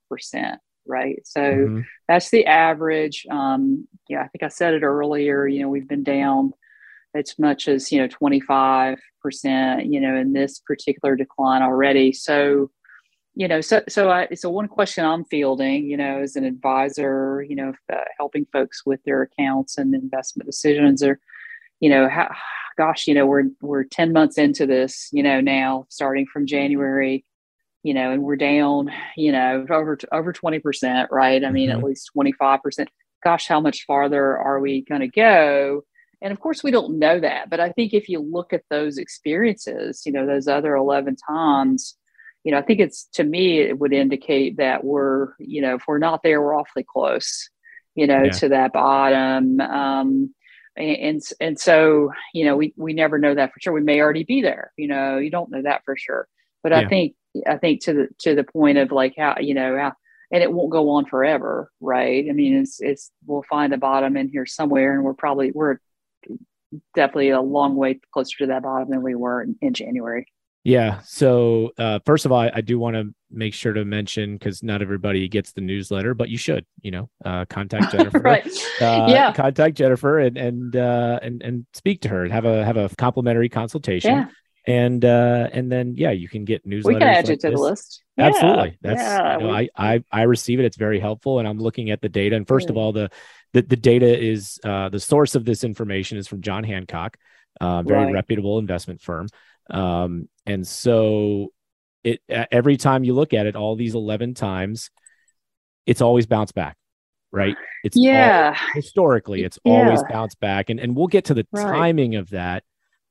right? 0.87 1.21
So 1.25 1.41
mm-hmm. 1.41 1.81
that's 2.09 2.31
the 2.31 2.47
average. 2.47 3.27
Um, 3.31 3.87
yeah, 4.09 4.23
I 4.23 4.29
think 4.29 4.43
I 4.43 4.49
said 4.49 4.75
it 4.75 4.83
earlier. 4.83 5.47
You 5.47 5.63
know, 5.63 5.69
we've 5.69 5.89
been 5.89 6.03
down 6.03 6.53
as 7.15 7.39
much 7.39 7.69
as 7.69 7.91
you 7.91 8.01
know 8.01 8.09
25 8.09 8.99
percent. 9.23 9.87
You 9.87 10.01
know, 10.01 10.17
in 10.17 10.33
this 10.33 10.59
particular 10.59 11.17
decline 11.17 11.63
already. 11.63 12.13
So, 12.13 12.71
you 13.35 13.49
know, 13.49 13.61
so 13.61 13.83
so 13.89 14.11
I, 14.11 14.29
so 14.35 14.51
one 14.51 14.69
question 14.69 15.05
I'm 15.05 15.25
fielding, 15.25 15.85
you 15.85 15.97
know, 15.97 16.21
as 16.21 16.37
an 16.37 16.45
advisor, 16.45 17.43
you 17.49 17.57
know, 17.57 17.73
uh, 17.93 17.99
helping 18.19 18.47
folks 18.53 18.85
with 18.85 19.03
their 19.05 19.23
accounts 19.23 19.79
and 19.79 19.95
investment 19.95 20.47
decisions, 20.47 21.03
or 21.03 21.21
you 21.81 21.89
know, 21.89 22.09
how, 22.09 22.35
gosh, 22.77 23.07
you 23.07 23.15
know, 23.15 23.27
we're 23.27 23.45
we're 23.61 23.85
10 23.85 24.13
months 24.13 24.37
into 24.39 24.67
this, 24.67 25.09
you 25.13 25.23
know, 25.23 25.41
now 25.41 25.87
starting 25.89 26.27
from 26.27 26.47
January 26.47 27.25
you 27.83 27.95
know, 27.95 28.11
and 28.11 28.23
we're 28.23 28.37
down, 28.37 28.91
you 29.17 29.33
know, 29.33 29.67
over 29.71 29.99
over 30.13 30.33
twenty 30.33 30.59
percent, 30.59 31.11
right? 31.11 31.45
I 31.45 31.51
mean, 31.51 31.71
mm-hmm. 31.71 31.79
at 31.79 31.85
least 31.85 32.11
twenty 32.13 32.33
five 32.33 32.63
percent. 32.63 32.91
Gosh, 33.25 33.47
how 33.47 33.61
much 33.61 33.85
farther 33.87 34.37
are 34.39 34.61
we 34.61 34.83
going 34.83 35.03
to 35.03 35.09
go? 35.09 35.83
And 36.23 36.33
of 36.33 36.41
course, 36.41 36.63
we 36.63 36.71
don't 36.71 36.99
know 36.99 37.21
that. 37.21 37.49
But 37.49 37.61
I 37.61 37.71
think 37.73 37.95
if 37.95 38.09
you 38.09 38.21
look 38.21 38.53
at 38.53 38.65
those 38.71 38.99
experiences, 38.99 40.03
you 40.05 40.13
know, 40.13 40.27
those 40.27 40.49
other 40.49 40.75
eleven 40.75 41.17
times, 41.17 41.97
you 42.45 42.53
know, 42.53 42.59
I 42.59 42.63
think 42.63 42.81
it's 42.81 43.05
to 43.15 43.25
me 43.25 43.61
it 43.61 43.79
would 43.79 43.93
indicate 43.93 44.57
that 44.57 44.83
we're, 44.85 45.35
you 45.39 45.61
know, 45.61 45.77
if 45.77 45.83
we're 45.87 45.99
not 45.99 46.23
there, 46.23 46.41
we're 46.41 46.59
awfully 46.59 46.85
close, 46.85 47.51
you 47.95 48.07
know, 48.07 48.25
yeah. 48.25 48.31
to 48.31 48.49
that 48.51 48.73
bottom. 48.73 49.61
Um, 49.61 50.35
and 50.77 51.23
and 51.41 51.59
so 51.59 52.11
you 52.33 52.45
know 52.45 52.57
we 52.57 52.73
we 52.77 52.93
never 52.93 53.19
know 53.19 53.35
that 53.35 53.53
for 53.53 53.61
sure 53.61 53.73
we 53.73 53.81
may 53.81 54.01
already 54.01 54.25
be 54.25 54.41
there 54.41 54.73
you 54.77 54.87
know 54.87 55.19
you 55.19 55.31
don't 55.31 55.51
know 55.51 55.63
that 55.63 55.83
for 55.85 55.97
sure 55.97 56.29
but 56.63 56.73
yeah. 56.73 56.79
i 56.79 56.87
think 56.87 57.15
i 57.47 57.57
think 57.57 57.83
to 57.83 57.93
the 57.93 58.09
to 58.19 58.35
the 58.35 58.45
point 58.45 58.79
of 58.79 58.93
like 58.93 59.15
how 59.17 59.37
you 59.41 59.55
know 59.55 59.77
how 59.77 59.93
and 60.33 60.43
it 60.43 60.53
won't 60.53 60.71
go 60.71 60.91
on 60.91 61.05
forever 61.07 61.71
right 61.81 62.27
i 62.29 62.33
mean 62.33 62.57
it's 62.57 62.81
it's 62.81 63.11
we'll 63.27 63.45
find 63.49 63.75
a 63.75 63.79
bottom 63.79 64.17
in 64.17 64.29
here 64.29 64.47
somewhere 64.47 64.95
and 64.95 65.03
we're 65.03 65.15
probably 65.15 65.51
we're 65.51 65.79
definitely 66.95 67.31
a 67.31 67.41
long 67.41 67.75
way 67.75 67.99
closer 68.13 68.39
to 68.39 68.47
that 68.47 68.63
bottom 68.63 68.91
than 68.91 69.03
we 69.03 69.15
were 69.15 69.43
in, 69.43 69.57
in 69.61 69.75
january 69.75 70.27
yeah. 70.65 71.01
So, 71.01 71.71
uh, 71.79 72.01
first 72.05 72.27
of 72.27 72.33
all, 72.33 72.41
I, 72.41 72.51
I 72.55 72.61
do 72.61 72.79
want 72.79 72.97
to 72.97 73.15
make 73.31 73.55
sure 73.55 73.73
to 73.73 73.85
mention 73.85 74.35
because 74.35 74.63
not 74.63 74.83
everybody 74.83 75.29
gets 75.29 75.53
the 75.53 75.61
newsletter, 75.61 76.15
but 76.15 76.29
you 76.29 76.37
should, 76.37 76.67
you 76.83 76.91
know, 76.91 77.11
uh, 77.25 77.45
contact 77.47 77.93
Jennifer. 77.93 78.19
right. 78.19 78.47
Uh, 78.81 79.07
yeah. 79.09 79.33
Contact 79.33 79.77
Jennifer 79.77 80.19
and 80.19 80.37
and 80.37 80.77
uh, 80.77 81.19
and 81.23 81.43
and 81.43 81.67
speak 81.73 82.03
to 82.03 82.09
her 82.09 82.25
and 82.25 82.33
have 82.33 82.45
a 82.45 82.65
have 82.65 82.77
a 82.77 82.89
complimentary 82.97 83.49
consultation. 83.49 84.11
Yeah. 84.13 84.27
And 84.67 85.05
uh, 85.05 85.49
and 85.53 85.73
then 85.73 85.95
yeah, 85.97 86.11
you 86.11 86.29
can 86.29 86.45
get 86.45 86.67
newsletters. 86.67 86.85
We 86.85 86.95
can 86.95 87.03
add 87.03 87.17
like 87.25 87.29
you 87.29 87.37
to 87.37 87.51
this. 87.51 87.59
the 87.59 87.65
list. 87.65 88.03
Absolutely. 88.19 88.69
Yeah. 88.69 88.75
That's 88.83 89.01
yeah, 89.01 89.39
you 89.39 89.45
know, 89.45 89.55
we... 89.55 89.71
I 89.77 89.95
I 89.95 90.05
I 90.13 90.23
receive 90.23 90.61
it. 90.61 90.67
It's 90.67 90.77
very 90.77 91.01
helpful, 91.01 91.39
and 91.39 91.49
I'm 91.49 91.59
looking 91.59 91.91
at 91.91 92.03
the 92.03 92.11
data. 92.11 92.37
And 92.37 92.47
first 92.47 92.69
of 92.69 92.77
all, 92.77 92.93
the 92.93 93.11
the, 93.53 93.63
the 93.63 93.77
data 93.77 94.23
is 94.23 94.61
uh, 94.63 94.91
the 94.91 95.01
source 95.01 95.35
of 95.35 95.45
this 95.45 95.65
information 95.65 96.19
is 96.19 96.29
from 96.29 96.43
John 96.43 96.63
Hancock, 96.63 97.17
uh, 97.61 97.83
very 97.83 98.05
right. 98.05 98.15
reputable 98.15 98.59
investment 98.59 99.01
firm. 99.01 99.29
Um, 99.71 100.29
and 100.47 100.67
so 100.67 101.53
it 102.05 102.21
every 102.29 102.77
time 102.77 103.05
you 103.05 103.15
look 103.15 103.33
at 103.35 103.47
it, 103.47 103.57
all 103.57 103.77
these 103.77 103.95
11 103.95 104.35
times, 104.35 104.91
it's 105.87 106.01
always 106.01 106.27
bounced 106.27 106.55
back, 106.55 106.77
right? 107.31 107.57
It's 107.85 107.97
yeah. 107.97 108.57
All, 108.59 108.75
historically, 108.75 109.45
it's 109.45 109.59
yeah. 109.65 109.73
always 109.73 110.03
bounced 110.09 110.41
back. 110.41 110.71
And, 110.71 110.81
and 110.81 110.97
we'll 110.97 111.09
get 111.09 111.27
to 111.27 111.35
the 111.35 111.47
right. 111.53 111.63
timing 111.63 112.17
of 112.17 112.31
that. 112.31 112.65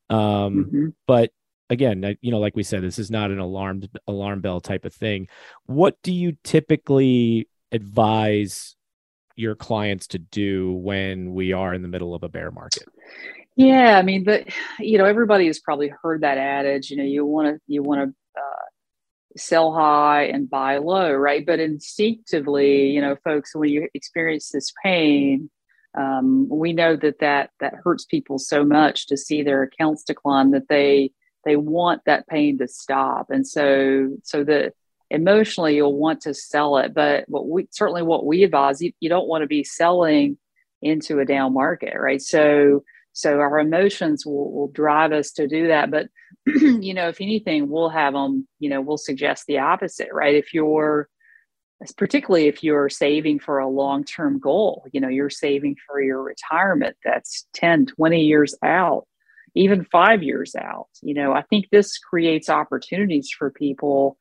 Um, 0.09 0.19
mm-hmm. 0.19 0.87
but 1.07 1.31
again, 1.69 2.17
you 2.21 2.31
know, 2.31 2.39
like 2.39 2.55
we 2.55 2.63
said, 2.63 2.81
this 2.81 2.99
is 2.99 3.11
not 3.11 3.31
an 3.31 3.39
alarm 3.39 3.83
alarm 4.07 4.41
bell 4.41 4.59
type 4.59 4.85
of 4.85 4.93
thing. 4.93 5.27
What 5.65 5.97
do 6.03 6.11
you 6.11 6.35
typically 6.43 7.47
advise 7.71 8.75
your 9.35 9.55
clients 9.55 10.07
to 10.07 10.19
do 10.19 10.73
when 10.73 11.33
we 11.33 11.53
are 11.53 11.73
in 11.73 11.81
the 11.81 11.87
middle 11.87 12.15
of 12.15 12.23
a 12.23 12.29
bear 12.29 12.51
market? 12.51 12.87
Yeah, 13.55 13.97
I 13.97 14.03
mean, 14.03 14.23
but 14.23 14.45
you 14.79 14.97
know, 14.97 15.05
everybody 15.05 15.47
has 15.47 15.59
probably 15.59 15.91
heard 16.01 16.21
that 16.21 16.37
adage. 16.37 16.89
You 16.89 16.97
know, 16.97 17.03
you 17.03 17.25
want 17.25 17.55
to 17.55 17.61
you 17.67 17.83
want 17.83 18.01
to 18.01 18.39
uh, 18.41 18.65
sell 19.37 19.73
high 19.73 20.23
and 20.25 20.49
buy 20.49 20.77
low, 20.77 21.13
right? 21.13 21.45
But 21.45 21.59
instinctively, 21.59 22.87
you 22.91 23.01
know, 23.01 23.17
folks, 23.23 23.55
when 23.55 23.69
you 23.69 23.89
experience 23.93 24.49
this 24.49 24.73
pain, 24.83 25.49
um, 25.97 26.47
we 26.49 26.73
know 26.73 26.95
that 26.97 27.19
that 27.19 27.51
that 27.59 27.75
hurts 27.83 28.05
people 28.05 28.39
so 28.39 28.63
much 28.65 29.07
to 29.07 29.17
see 29.17 29.43
their 29.43 29.63
accounts 29.63 30.03
decline 30.03 30.51
that 30.51 30.67
they 30.69 31.11
they 31.45 31.55
want 31.57 32.01
that 32.05 32.27
pain 32.27 32.57
to 32.59 32.67
stop, 32.67 33.27
and 33.31 33.47
so 33.47 34.09
so 34.23 34.43
the 34.43 34.73
emotionally 35.11 35.75
you'll 35.75 35.97
want 35.97 36.21
to 36.21 36.33
sell 36.33 36.77
it, 36.77 36.93
but 36.93 37.25
what 37.27 37.47
we 37.47 37.67
certainly 37.71 38.03
what 38.03 38.25
we 38.25 38.43
advise 38.43 38.81
you, 38.81 38.91
you 38.99 39.09
don't 39.09 39.27
want 39.27 39.41
to 39.43 39.47
be 39.47 39.63
selling 39.63 40.37
into 40.81 41.19
a 41.19 41.25
down 41.25 41.53
market, 41.53 41.95
right? 41.99 42.21
So 42.21 42.83
so 43.13 43.39
our 43.39 43.59
emotions 43.59 44.25
will, 44.25 44.51
will 44.51 44.69
drive 44.69 45.11
us 45.11 45.31
to 45.33 45.47
do 45.47 45.67
that. 45.67 45.91
But, 45.91 46.07
you 46.45 46.93
know, 46.93 47.09
if 47.09 47.21
anything, 47.21 47.69
we'll 47.69 47.89
have 47.89 48.13
them, 48.13 48.47
you 48.59 48.69
know, 48.69 48.81
we'll 48.81 48.97
suggest 48.97 49.45
the 49.47 49.59
opposite, 49.59 50.09
right? 50.13 50.35
If 50.35 50.53
you're, 50.53 51.09
particularly 51.97 52.47
if 52.47 52.63
you're 52.63 52.89
saving 52.89 53.39
for 53.39 53.59
a 53.59 53.69
long-term 53.69 54.39
goal, 54.39 54.85
you 54.91 54.99
know, 54.99 55.07
you're 55.07 55.29
saving 55.29 55.75
for 55.87 56.01
your 56.01 56.21
retirement 56.21 56.97
that's 57.03 57.47
10, 57.53 57.87
20 57.87 58.21
years 58.21 58.55
out, 58.63 59.07
even 59.55 59.85
five 59.85 60.21
years 60.21 60.55
out. 60.55 60.87
You 61.01 61.13
know, 61.13 61.33
I 61.33 61.41
think 61.43 61.69
this 61.71 61.97
creates 61.97 62.49
opportunities 62.49 63.29
for 63.37 63.49
people 63.49 64.17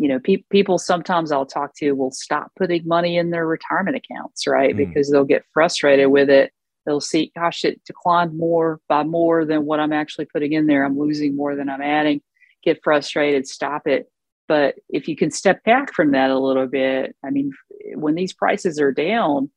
you 0.00 0.08
know, 0.08 0.18
pe- 0.18 0.44
people 0.50 0.78
sometimes 0.78 1.30
I'll 1.30 1.44
talk 1.44 1.74
to 1.76 1.92
will 1.92 2.10
stop 2.10 2.50
putting 2.58 2.88
money 2.88 3.18
in 3.18 3.28
their 3.28 3.46
retirement 3.46 3.98
accounts, 3.98 4.46
right? 4.46 4.74
Mm. 4.74 4.78
Because 4.78 5.10
they'll 5.10 5.26
get 5.26 5.44
frustrated 5.52 6.08
with 6.08 6.30
it 6.30 6.54
they'll 6.86 7.00
see, 7.00 7.32
gosh, 7.36 7.64
it 7.64 7.84
declined 7.84 8.36
more 8.36 8.80
by 8.88 9.04
more 9.04 9.44
than 9.44 9.64
what 9.64 9.80
I'm 9.80 9.92
actually 9.92 10.26
putting 10.26 10.52
in 10.52 10.66
there. 10.66 10.84
I'm 10.84 10.98
losing 10.98 11.36
more 11.36 11.54
than 11.54 11.68
I'm 11.68 11.82
adding. 11.82 12.22
Get 12.62 12.82
frustrated, 12.82 13.46
stop 13.46 13.86
it. 13.86 14.10
But 14.48 14.74
if 14.88 15.06
you 15.06 15.16
can 15.16 15.30
step 15.30 15.62
back 15.64 15.94
from 15.94 16.12
that 16.12 16.30
a 16.30 16.38
little 16.38 16.66
bit, 16.66 17.14
I 17.24 17.30
mean, 17.30 17.52
when 17.94 18.14
these 18.14 18.32
prices 18.32 18.80
are 18.80 18.92
down, 18.92 19.50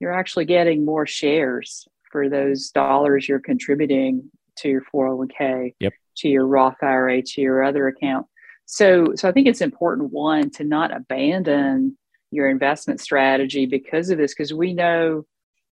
you're 0.00 0.12
actually 0.12 0.46
getting 0.46 0.84
more 0.84 1.06
shares 1.06 1.86
for 2.10 2.28
those 2.28 2.70
dollars 2.70 3.28
you're 3.28 3.40
contributing 3.40 4.30
to 4.56 4.68
your 4.68 4.82
401k, 4.94 5.74
yep. 5.80 5.92
to 6.16 6.28
your 6.28 6.46
Roth 6.46 6.82
IRA, 6.82 7.22
to 7.22 7.40
your 7.40 7.62
other 7.62 7.88
account. 7.88 8.26
So, 8.66 9.14
so 9.14 9.28
I 9.28 9.32
think 9.32 9.46
it's 9.46 9.60
important 9.60 10.12
one 10.12 10.50
to 10.52 10.64
not 10.64 10.94
abandon 10.94 11.96
your 12.30 12.48
investment 12.48 13.00
strategy 13.00 13.66
because 13.66 14.10
of 14.10 14.18
this, 14.18 14.34
because 14.34 14.52
we 14.52 14.74
know 14.74 15.24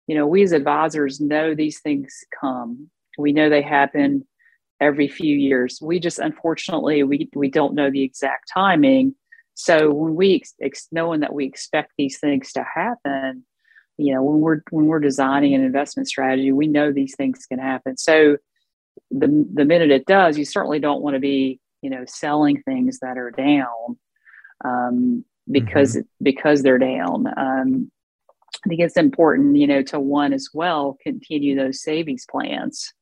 you 0.07 0.15
know, 0.15 0.27
we 0.27 0.43
as 0.43 0.51
advisors 0.51 1.19
know 1.19 1.55
these 1.55 1.79
things 1.79 2.23
come. 2.39 2.89
We 3.17 3.31
know 3.31 3.49
they 3.49 3.61
happen 3.61 4.25
every 4.79 5.07
few 5.07 5.35
years. 5.35 5.79
We 5.81 5.99
just 5.99 6.19
unfortunately 6.19 7.03
we 7.03 7.29
we 7.33 7.49
don't 7.49 7.75
know 7.75 7.89
the 7.89 8.03
exact 8.03 8.51
timing. 8.53 9.15
So 9.53 9.91
when 9.91 10.15
we 10.15 10.43
ex- 10.61 10.87
knowing 10.91 11.21
that 11.21 11.33
we 11.33 11.45
expect 11.45 11.93
these 11.97 12.19
things 12.19 12.51
to 12.53 12.63
happen, 12.63 13.45
you 13.97 14.13
know, 14.13 14.21
when 14.21 14.41
we're 14.41 14.61
when 14.71 14.85
we're 14.85 14.99
designing 14.99 15.53
an 15.53 15.63
investment 15.63 16.07
strategy, 16.07 16.51
we 16.51 16.67
know 16.67 16.91
these 16.91 17.15
things 17.15 17.45
can 17.45 17.59
happen. 17.59 17.97
So 17.97 18.37
the 19.11 19.47
the 19.53 19.65
minute 19.65 19.91
it 19.91 20.05
does, 20.05 20.37
you 20.37 20.45
certainly 20.45 20.79
don't 20.79 21.01
want 21.01 21.15
to 21.15 21.19
be 21.19 21.59
you 21.81 21.89
know 21.89 22.03
selling 22.05 22.61
things 22.63 22.99
that 22.99 23.17
are 23.17 23.31
down 23.31 23.97
um, 24.63 25.25
because 25.49 25.95
mm-hmm. 25.95 26.23
because 26.23 26.61
they're 26.61 26.77
down. 26.77 27.27
Um, 27.37 27.91
I 28.65 28.69
think 28.69 28.81
it's 28.81 28.97
important, 28.97 29.57
you 29.57 29.67
know, 29.67 29.83
to 29.83 29.99
one 29.99 30.33
as 30.33 30.49
well 30.53 30.97
continue 31.03 31.55
those 31.55 31.81
savings 31.81 32.25
plans 32.29 32.93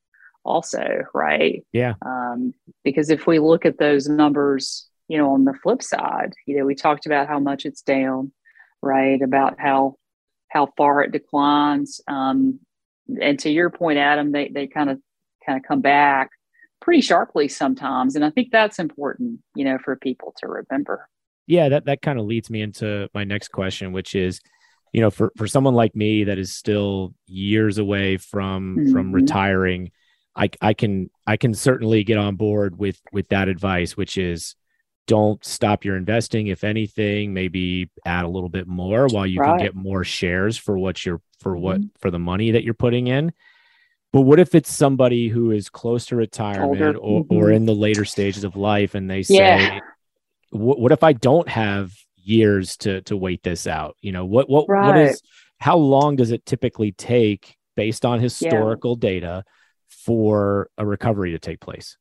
also, 0.44 1.04
right? 1.14 1.66
Yeah. 1.72 1.94
Um, 2.06 2.54
because 2.84 3.10
if 3.10 3.28
we 3.28 3.40
look 3.40 3.66
at 3.66 3.78
those 3.78 4.10
numbers, 4.10 4.88
you 5.08 5.18
know, 5.18 5.34
on 5.34 5.46
the 5.46 5.54
flip 5.64 5.82
side, 5.82 6.34
you 6.46 6.58
know, 6.58 6.66
we 6.66 6.76
talked 6.76 7.06
about 7.06 7.28
how 7.28 7.40
much 7.40 7.66
it's 7.66 7.82
down, 7.82 8.32
right? 8.82 9.22
About 9.22 9.60
how 9.60 9.96
how 10.50 10.68
far 10.78 11.02
it 11.02 11.12
declines. 11.12 12.02
Um, 12.08 12.60
and 13.22 13.40
to 13.40 13.50
your 13.50 13.70
point, 13.70 14.00
Adam, 14.00 14.32
they 14.32 14.50
they 14.50 14.68
kind 14.68 14.90
of 14.90 15.00
kind 15.46 15.58
of 15.58 15.68
come 15.68 15.82
back 15.82 16.30
pretty 16.82 17.02
sharply 17.02 17.48
sometimes. 17.48 18.16
And 18.16 18.26
I 18.26 18.30
think 18.30 18.50
that's 18.52 18.80
important, 18.80 19.40
you 19.56 19.64
know, 19.64 19.78
for 19.78 19.96
people 19.96 20.34
to 20.40 20.48
remember. 20.48 21.08
Yeah, 21.48 21.70
that 21.70 21.86
that 21.86 22.02
kind 22.02 22.20
of 22.20 22.26
leads 22.26 22.50
me 22.50 22.62
into 22.62 23.10
my 23.14 23.24
next 23.24 23.50
question, 23.50 23.94
which 23.94 24.16
is 24.16 24.42
you 24.94 25.02
know 25.02 25.12
for 25.12 25.32
for 25.36 25.48
someone 25.48 25.74
like 25.74 25.96
me 25.96 26.24
that 26.24 26.38
is 26.38 26.54
still 26.54 27.14
years 27.26 27.80
away 27.80 28.18
from 28.18 28.78
mm-hmm. 28.78 28.92
from 28.92 29.12
retiring 29.12 29.92
i 30.36 30.50
i 30.62 30.74
can 30.74 31.10
i 31.28 31.36
can 31.36 31.54
certainly 31.54 32.04
get 32.04 32.18
on 32.18 32.36
board 32.36 32.78
with 32.78 33.02
with 33.12 33.28
that 33.30 33.50
advice 33.50 33.98
which 33.98 34.18
is 34.18 34.56
don't 35.06 35.44
stop 35.44 35.84
your 35.84 35.98
investing 35.98 36.48
if 36.48 36.64
anything 36.64 37.34
maybe 37.34 37.90
add 38.06 38.24
a 38.24 38.30
little 38.30 38.48
bit 38.48 38.68
more 38.68 39.08
while 39.08 39.28
you 39.28 39.42
right. 39.42 39.58
can 39.58 39.66
get 39.66 39.76
more 39.76 40.06
shares 40.06 40.58
for 40.58 40.78
what 40.78 41.06
you're 41.06 41.22
for 41.40 41.58
what 41.58 41.80
mm-hmm. 41.82 41.88
for 42.00 42.10
the 42.10 42.20
money 42.20 42.52
that 42.52 42.64
you're 42.64 42.74
putting 42.74 43.08
in 43.08 43.34
but 44.14 44.22
what 44.22 44.40
if 44.40 44.54
it's 44.54 44.72
somebody 44.72 45.28
who 45.28 45.50
is 45.50 45.70
close 45.70 46.06
to 46.06 46.16
retirement 46.16 46.98
or, 47.02 47.24
mm-hmm. 47.24 47.34
or 47.36 47.52
in 47.52 47.66
the 47.66 47.74
later 47.74 48.06
stages 48.06 48.44
of 48.44 48.56
life 48.56 48.96
and 48.96 49.10
they 49.10 49.24
say 49.24 49.36
yeah. 49.36 49.80
what 50.52 50.92
if 50.92 51.04
i 51.04 51.12
don't 51.12 51.50
have 51.50 51.92
years 52.24 52.78
to 52.78 53.02
to 53.02 53.16
wait 53.18 53.44
this 53.44 53.68
out 53.68 53.96
you 54.02 54.12
know 54.12 54.26
what 54.26 54.50
what 54.50 54.68
right. 54.68 54.88
what 54.88 54.98
is 54.98 55.22
how 55.60 55.78
long 55.78 56.16
does 56.16 56.32
it 56.32 56.46
typically 56.46 56.92
take 56.92 57.56
based 57.76 58.06
on 58.06 58.20
historical 58.20 58.98
yeah. 59.02 59.10
data 59.10 59.44
for 59.90 60.70
a 60.78 60.86
recovery 60.86 61.32
to 61.32 61.40
take 61.40 61.60
place 61.60 61.98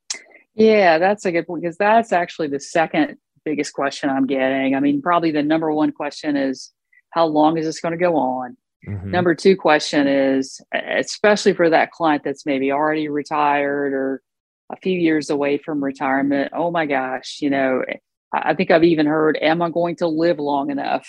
yeah 0.55 0.99
that's 0.99 1.25
a 1.25 1.33
good 1.33 1.47
point 1.47 1.63
because 1.63 1.77
that's 1.77 2.13
actually 2.13 2.49
the 2.49 2.61
second 2.61 3.17
biggest 3.45 3.73
question 3.73 4.09
i'm 4.09 4.27
getting 4.27 4.75
i 4.75 4.81
mean 4.81 5.03
probably 5.03 5.31
the 5.31 5.43
number 5.43 5.73
one 5.73 5.93
question 5.93 6.37
is 6.37 6.73
how 7.11 7.27
long 7.27 7.59
is 7.59 7.65
this 7.65 7.81
going 7.81 7.93
to 7.93 7.99
go 7.99 8.17
on 8.17 8.57
mm-hmm. 8.87 9.11
number 9.11 9.35
two 9.35 9.57
question 9.57 10.07
is 10.07 10.61
especially 10.73 11.53
for 11.53 11.71
that 11.71 11.91
client 11.91 12.23
that's 12.25 12.47
maybe 12.47 12.71
already 12.71 13.09
retired 13.09 13.93
or 13.93 14.23
a 14.71 14.77
few 14.77 14.99
years 14.99 15.31
away 15.31 15.59
from 15.59 15.83
retirement 15.83 16.53
oh 16.55 16.71
my 16.71 16.87
gosh 16.87 17.39
you 17.41 17.51
know 17.51 17.83
I 18.33 18.55
think 18.55 18.71
I've 18.71 18.85
even 18.85 19.07
heard, 19.07 19.39
am 19.41 19.61
I 19.61 19.71
going 19.71 19.97
to 19.97 20.09
live 20.09 20.39
long 20.39 20.71
enough 20.71 21.07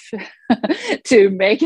to 1.06 1.30
make 1.30 1.62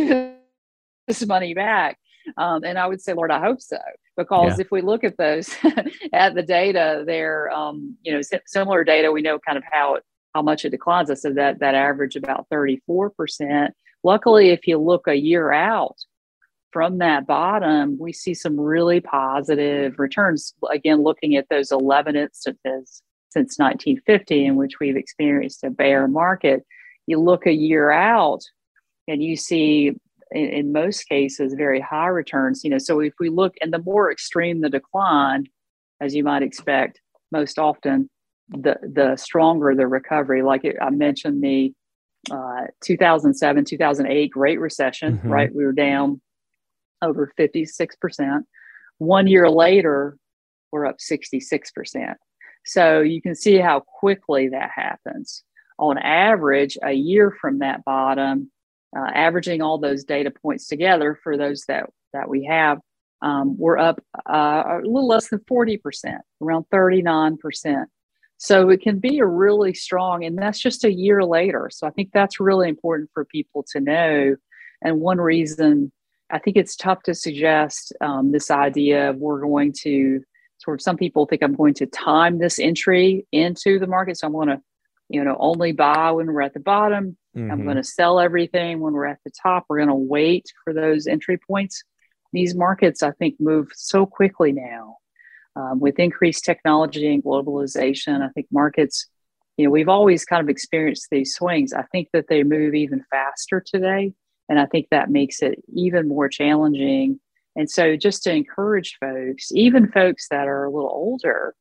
this 1.08 1.26
money 1.26 1.54
back? 1.54 1.98
Um, 2.38 2.64
and 2.64 2.78
I 2.78 2.86
would 2.86 3.02
say, 3.02 3.14
Lord, 3.14 3.32
I 3.32 3.40
hope 3.40 3.62
so, 3.62 3.80
because 4.16 4.58
yeah. 4.58 4.66
if 4.66 4.72
we 4.72 4.82
look 4.82 5.04
at 5.04 5.18
those 5.18 5.56
at 6.14 6.36
the 6.36 6.44
data, 6.44 7.04
they're 7.06 7.50
um, 7.52 7.96
you 8.04 8.14
know 8.14 8.22
similar 8.46 8.84
data. 8.84 9.12
We 9.12 9.22
know 9.22 9.40
kind 9.40 9.58
of 9.58 9.64
how 9.72 9.96
it, 9.96 10.04
how 10.36 10.42
much 10.42 10.66
it 10.66 10.72
declines. 10.72 11.10
I 11.10 11.14
said 11.14 11.36
that 11.36 11.60
that 11.60 11.74
average 11.74 12.18
about 12.18 12.48
thirty 12.50 12.82
four 12.86 13.10
percent. 13.12 13.74
Luckily, 14.04 14.50
if 14.50 14.68
you 14.68 14.78
look 14.78 15.08
a 15.08 15.16
year 15.16 15.54
out 15.54 15.96
from 16.72 16.98
that 16.98 17.26
bottom, 17.26 17.98
we 17.98 18.12
see 18.12 18.34
some 18.34 18.60
really 18.60 19.00
positive 19.00 19.98
returns. 19.98 20.54
Again, 20.70 21.02
looking 21.02 21.36
at 21.36 21.48
those 21.50 21.72
11 21.72 22.16
instances 22.16 23.02
since 23.30 23.60
1950 23.60 24.46
in 24.46 24.56
which 24.56 24.80
we've 24.80 24.98
experienced 24.98 25.64
a 25.64 25.70
bear 25.70 26.08
market, 26.08 26.66
you 27.06 27.20
look 27.20 27.46
a 27.46 27.52
year 27.52 27.92
out 27.92 28.42
and 29.08 29.24
you 29.24 29.36
see 29.36 29.94
in, 30.32 30.46
in, 30.46 30.72
most 30.74 31.08
cases 31.08 31.54
very 31.54 31.80
high 31.80 32.08
returns 32.08 32.64
you 32.64 32.70
know. 32.70 32.78
So 32.78 33.00
if 33.00 33.14
we 33.20 33.30
look 33.30 33.56
and 33.62 33.74
the 33.74 33.80
more 33.80 34.12
extreme 34.12 34.62
the 34.62 34.70
decline 34.70 35.46
as 36.02 36.14
you 36.16 36.24
might 36.24 36.44
expect 36.44 37.00
most 37.32 37.58
often 37.58 38.10
the 38.50 38.76
the 38.82 39.16
stronger 39.18 39.74
the 39.76 39.88
recovery. 39.88 40.42
Like 40.42 40.64
it, 40.64 40.78
i 40.82 40.90
mentioned 40.90 41.44
the 41.44 41.74
uh, 42.32 42.68
2007 42.84 43.66
2008 43.66 44.32
great 44.32 44.60
recession 44.60 45.18
mm-hmm. 45.18 45.30
right? 45.30 45.54
We 45.54 45.64
were 45.64 45.74
down 45.74 46.22
over 47.02 47.32
56% 47.40 48.42
one 48.98 49.28
year 49.28 49.50
later 49.50 50.18
we're 50.72 50.86
up 50.86 50.98
66% 50.98 52.16
so 52.68 53.02
you 53.02 53.22
can 53.22 53.36
see 53.36 53.58
how 53.58 53.80
quickly 53.80 54.50
that 54.50 54.70
happens 54.76 55.44
on 55.80 55.98
average 55.98 56.78
a 56.84 56.94
year 56.94 57.36
from 57.40 57.60
that 57.60 57.84
bottom 57.86 58.52
uh, 58.96 59.10
averaging 59.14 59.62
all 59.62 59.78
those 59.78 60.04
data 60.04 60.32
points 60.32 60.68
together 60.68 61.20
for 61.24 61.38
those 61.38 61.66
that 61.68 61.90
that 62.14 62.30
we 62.30 62.46
have, 62.46 62.80
um, 63.22 63.58
we're 63.58 63.78
up 63.78 64.02
uh, 64.30 64.64
a 64.66 64.78
little 64.84 65.08
less 65.08 65.30
than 65.30 65.40
40%, 65.40 65.80
around 66.42 66.66
39%. 66.74 67.86
So 68.38 68.70
it 68.70 68.82
can 68.82 69.00
be 69.00 69.20
a 69.20 69.26
really 69.26 69.74
strong, 69.74 70.24
and 70.24 70.38
that's 70.38 70.60
just 70.60 70.84
a 70.84 70.94
year 70.94 71.24
later. 71.24 71.70
So 71.72 71.88
I 71.88 71.90
think 71.90 72.12
that's 72.14 72.40
really 72.40 72.70
important 72.70 73.10
for 73.14 73.26
people 73.26 73.66
to 73.72 73.80
know. 73.80 74.36
And 74.84 75.00
one 75.00 75.20
reason 75.20 75.92
I 76.30 76.40
think 76.40 76.58
it's 76.58 76.76
tough 76.76 77.04
to 77.04 77.16
suggest 77.16 77.94
um, 78.02 78.32
this 78.32 78.52
idea 78.52 79.10
of 79.10 79.18
we're 79.18 79.42
going 79.42 79.74
to 79.82 80.22
sort 80.60 80.80
of 80.80 80.82
some 80.82 80.98
people 80.98 81.26
think 81.26 81.44
I'm 81.44 81.56
going 81.56 81.76
to 81.76 81.86
time 81.86 82.40
this 82.40 82.60
entry 82.60 83.26
into 83.32 83.80
the 83.80 83.88
market. 83.88 84.18
So 84.18 84.28
I'm 84.28 84.34
going 84.34 84.50
to, 84.50 84.62
you 85.10 85.24
know, 85.24 85.38
only 85.40 85.72
buy 85.72 86.12
when 86.12 86.28
we're 86.28 86.42
at 86.42 86.54
the 86.54 86.60
bottom 86.60 87.18
Mm-hmm. 87.38 87.52
I'm 87.52 87.64
going 87.64 87.78
to 87.78 87.84
sell 87.84 88.20
everything 88.20 88.80
when 88.80 88.94
we're 88.94 89.06
at 89.06 89.20
the 89.24 89.32
top. 89.32 89.66
We're 89.70 89.78
going 89.78 89.90
to 89.90 89.96
wait 89.96 90.46
for 90.64 90.74
those 90.74 91.06
entry 91.06 91.38
points. 91.38 91.84
These 92.34 92.56
markets, 92.56 93.04
I 93.04 93.12
think, 93.12 93.36
move 93.40 93.70
so 93.76 94.06
quickly 94.06 94.52
now 94.52 94.98
um, 95.56 95.80
with 95.80 96.00
increased 96.00 96.44
technology 96.44 97.14
and 97.14 97.24
globalization. 97.24 98.22
I 98.22 98.30
think 98.30 98.48
markets, 98.52 99.08
you 99.56 99.66
know, 99.66 99.72
we've 99.72 99.90
always 99.90 100.26
kind 100.26 100.42
of 100.42 100.50
experienced 100.50 101.08
these 101.12 101.36
swings. 101.36 101.74
I 101.74 101.84
think 101.84 102.10
that 102.14 102.26
they 102.28 102.44
move 102.44 102.74
even 102.74 103.04
faster 103.12 103.64
today. 103.64 104.14
And 104.50 104.60
I 104.60 104.66
think 104.66 104.88
that 104.90 105.12
makes 105.12 105.42
it 105.42 105.62
even 105.74 106.08
more 106.08 106.30
challenging. 106.30 107.20
And 107.58 107.70
so, 107.70 107.98
just 107.98 108.24
to 108.24 108.34
encourage 108.34 108.98
folks, 109.00 109.52
even 109.52 109.92
folks 109.92 110.30
that 110.30 110.48
are 110.48 110.64
a 110.64 110.72
little 110.72 110.90
older, 110.90 111.54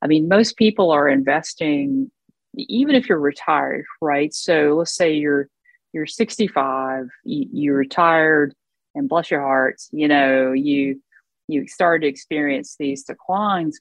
I 0.00 0.06
mean, 0.06 0.28
most 0.28 0.56
people 0.56 0.90
are 0.90 1.08
investing 1.08 2.10
even 2.56 2.94
if 2.94 3.08
you're 3.08 3.20
retired, 3.20 3.84
right? 4.00 4.34
So 4.34 4.74
let's 4.78 4.94
say 4.94 5.12
you're 5.12 5.48
you're 5.92 6.06
65, 6.06 7.08
you, 7.24 7.48
you 7.52 7.72
retired, 7.72 8.54
and 8.94 9.08
bless 9.08 9.30
your 9.30 9.40
hearts, 9.40 9.88
you 9.92 10.08
know, 10.08 10.52
you 10.52 11.00
you 11.48 11.66
started 11.66 12.02
to 12.02 12.08
experience 12.08 12.76
these 12.78 13.04
declines. 13.04 13.80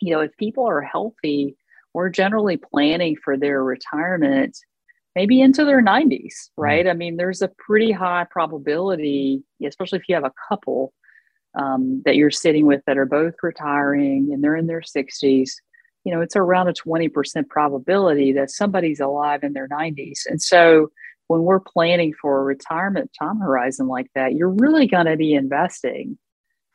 You 0.00 0.14
know, 0.14 0.20
if 0.20 0.36
people 0.36 0.66
are 0.66 0.82
healthy, 0.82 1.56
we're 1.94 2.10
generally 2.10 2.56
planning 2.56 3.16
for 3.22 3.36
their 3.36 3.62
retirement 3.62 4.56
maybe 5.20 5.42
into 5.42 5.66
their 5.66 5.82
90s, 5.82 6.08
mm-hmm. 6.08 6.62
right? 6.62 6.88
I 6.88 6.94
mean, 6.94 7.16
there's 7.16 7.42
a 7.42 7.52
pretty 7.58 7.92
high 7.92 8.26
probability, 8.30 9.42
especially 9.64 9.98
if 9.98 10.08
you 10.08 10.14
have 10.14 10.24
a 10.24 10.32
couple 10.48 10.94
um, 11.54 12.00
that 12.06 12.16
you're 12.16 12.30
sitting 12.30 12.64
with 12.64 12.80
that 12.86 12.96
are 12.96 13.04
both 13.04 13.34
retiring 13.42 14.30
and 14.32 14.42
they're 14.42 14.56
in 14.56 14.66
their 14.66 14.80
60s, 14.80 15.50
you 16.04 16.14
know, 16.14 16.22
it's 16.22 16.36
around 16.36 16.68
a 16.68 16.72
20% 16.72 17.48
probability 17.48 18.32
that 18.32 18.50
somebody's 18.50 19.00
alive 19.00 19.42
in 19.42 19.52
their 19.52 19.68
90s. 19.68 20.20
And 20.26 20.40
so 20.40 20.88
when 21.26 21.42
we're 21.42 21.60
planning 21.60 22.14
for 22.14 22.40
a 22.40 22.44
retirement 22.44 23.10
time 23.18 23.40
horizon 23.40 23.88
like 23.88 24.06
that, 24.14 24.32
you're 24.32 24.48
really 24.48 24.86
going 24.86 25.06
to 25.06 25.18
be 25.18 25.34
investing 25.34 26.16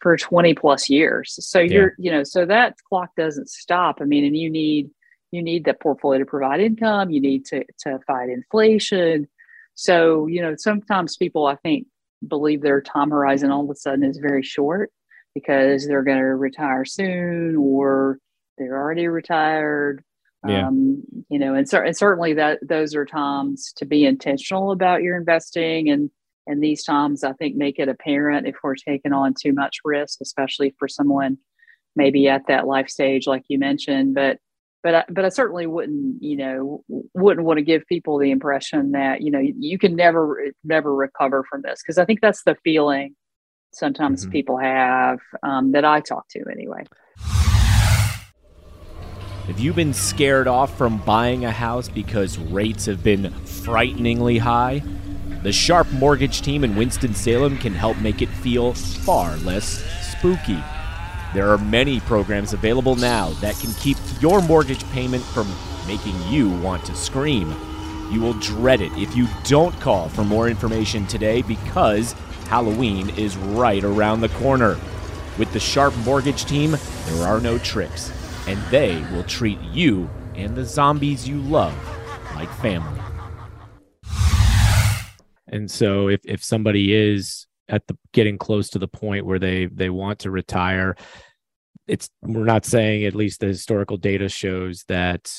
for 0.01 0.15
20 0.17 0.53
plus 0.53 0.87
years. 0.87 1.35
So 1.39 1.59
yeah. 1.59 1.73
you're, 1.73 1.93
you 1.97 2.11
know, 2.11 2.23
so 2.23 2.45
that 2.45 2.75
clock 2.87 3.09
doesn't 3.17 3.49
stop. 3.49 3.97
I 4.01 4.03
mean, 4.03 4.23
and 4.23 4.37
you 4.37 4.51
need 4.51 4.91
you 5.35 5.43
need 5.43 5.65
that 5.65 5.81
portfolio 5.81 6.19
to 6.19 6.25
provide 6.25 6.61
income, 6.61 7.09
you 7.09 7.21
need 7.21 7.45
to 7.45 7.63
to 7.79 7.99
fight 8.07 8.29
inflation. 8.29 9.27
So, 9.75 10.27
you 10.27 10.41
know, 10.41 10.55
sometimes 10.57 11.17
people 11.17 11.45
I 11.45 11.55
think 11.57 11.87
believe 12.27 12.61
their 12.61 12.81
time 12.81 13.11
horizon 13.11 13.51
all 13.51 13.65
of 13.65 13.69
a 13.69 13.75
sudden 13.75 14.03
is 14.03 14.17
very 14.17 14.41
short 14.41 14.91
because 15.33 15.85
they're 15.85 16.03
going 16.03 16.17
to 16.17 16.23
retire 16.23 16.85
soon 16.85 17.57
or 17.57 18.19
they're 18.57 18.77
already 18.77 19.07
retired. 19.07 20.03
Yeah. 20.47 20.67
Um, 20.67 21.03
you 21.29 21.39
know, 21.39 21.55
and, 21.55 21.67
cer- 21.67 21.83
and 21.83 21.97
certainly 21.97 22.33
that 22.35 22.59
those 22.61 22.95
are 22.95 23.05
times 23.05 23.73
to 23.77 23.85
be 23.85 24.05
intentional 24.05 24.71
about 24.71 25.01
your 25.01 25.17
investing 25.17 25.89
and 25.89 26.09
and 26.47 26.61
these 26.61 26.83
times 26.83 27.23
I 27.23 27.33
think 27.33 27.55
make 27.55 27.79
it 27.79 27.89
apparent 27.89 28.47
if 28.47 28.55
we're 28.63 28.75
taking 28.75 29.13
on 29.13 29.33
too 29.33 29.51
much 29.51 29.79
risk, 29.83 30.19
especially 30.21 30.75
for 30.77 30.87
someone 30.87 31.39
maybe 31.95 32.27
at 32.27 32.47
that 32.47 32.67
life 32.67 32.89
stage 32.89 33.25
like 33.25 33.43
you 33.47 33.57
mentioned. 33.57 34.13
But 34.13 34.37
but 34.85 34.93
I, 34.93 35.03
but 35.09 35.25
I 35.25 35.29
certainly 35.29 35.65
wouldn't 35.65 36.21
you 36.21 36.37
know 36.37 36.83
wouldn't 37.15 37.43
want 37.43 37.57
to 37.57 37.63
give 37.63 37.87
people 37.87 38.19
the 38.19 38.29
impression 38.29 38.91
that 38.91 39.21
you 39.21 39.31
know 39.31 39.39
you, 39.39 39.55
you 39.57 39.79
can 39.79 39.95
never 39.95 40.51
never 40.63 40.93
recover 40.93 41.43
from 41.49 41.63
this 41.63 41.81
because 41.81 41.97
I 41.97 42.05
think 42.05 42.21
that's 42.21 42.43
the 42.43 42.55
feeling 42.63 43.15
sometimes 43.71 44.21
mm-hmm. 44.21 44.31
people 44.31 44.57
have 44.59 45.17
um, 45.41 45.71
that 45.71 45.85
I 45.85 46.01
talk 46.01 46.27
to 46.29 46.43
anyway. 46.51 46.83
Have 49.47 49.59
you 49.59 49.73
been 49.73 49.93
scared 49.93 50.47
off 50.47 50.77
from 50.77 50.99
buying 50.99 51.45
a 51.45 51.51
house 51.51 51.89
because 51.89 52.37
rates 52.37 52.85
have 52.85 53.03
been 53.03 53.31
frighteningly 53.31 54.37
high? 54.37 54.83
The 55.41 55.51
Sharp 55.51 55.91
Mortgage 55.93 56.43
team 56.43 56.63
in 56.63 56.75
Winston-Salem 56.75 57.57
can 57.57 57.73
help 57.73 57.97
make 57.97 58.21
it 58.21 58.29
feel 58.29 58.73
far 58.73 59.35
less 59.37 59.83
spooky. 60.11 60.63
There 61.35 61.51
are 61.51 61.57
many 61.57 61.99
programs 61.99 62.53
available 62.53 62.95
now 62.95 63.31
that 63.41 63.55
can 63.59 63.73
keep 63.73 63.97
your 64.21 64.41
mortgage 64.41 64.89
payment 64.91 65.21
from 65.21 65.53
making 65.85 66.15
you 66.29 66.49
want 66.61 66.85
to 66.85 66.95
scream. 66.95 67.53
You 68.09 68.21
will 68.21 68.35
dread 68.35 68.79
it 68.79 68.93
if 68.93 69.17
you 69.17 69.27
don't 69.43 69.77
call 69.81 70.07
for 70.07 70.23
more 70.23 70.47
information 70.47 71.05
today 71.07 71.41
because 71.41 72.13
Halloween 72.47 73.09
is 73.17 73.35
right 73.35 73.83
around 73.83 74.21
the 74.21 74.29
corner. 74.29 74.79
With 75.37 75.51
the 75.51 75.59
Sharp 75.59 75.93
Mortgage 76.05 76.45
team, 76.45 76.77
there 77.07 77.27
are 77.27 77.41
no 77.41 77.57
tricks 77.57 78.13
and 78.47 78.57
they 78.71 79.01
will 79.11 79.23
treat 79.23 79.59
you 79.59 80.09
and 80.35 80.55
the 80.55 80.63
zombies 80.63 81.27
you 81.27 81.41
love 81.41 81.75
like 82.35 82.49
family. 82.59 83.01
And 85.47 85.69
so 85.69 86.07
if, 86.07 86.21
if 86.23 86.41
somebody 86.41 86.93
is 86.95 87.45
at 87.67 87.87
the 87.87 87.97
getting 88.13 88.37
close 88.37 88.69
to 88.69 88.79
the 88.79 88.87
point 88.87 89.25
where 89.25 89.39
they 89.39 89.65
they 89.65 89.89
want 89.89 90.19
to 90.19 90.31
retire, 90.31 90.95
it's 91.87 92.09
we're 92.21 92.45
not 92.45 92.65
saying 92.65 93.05
at 93.05 93.15
least 93.15 93.39
the 93.39 93.47
historical 93.47 93.97
data 93.97 94.29
shows 94.29 94.83
that 94.87 95.31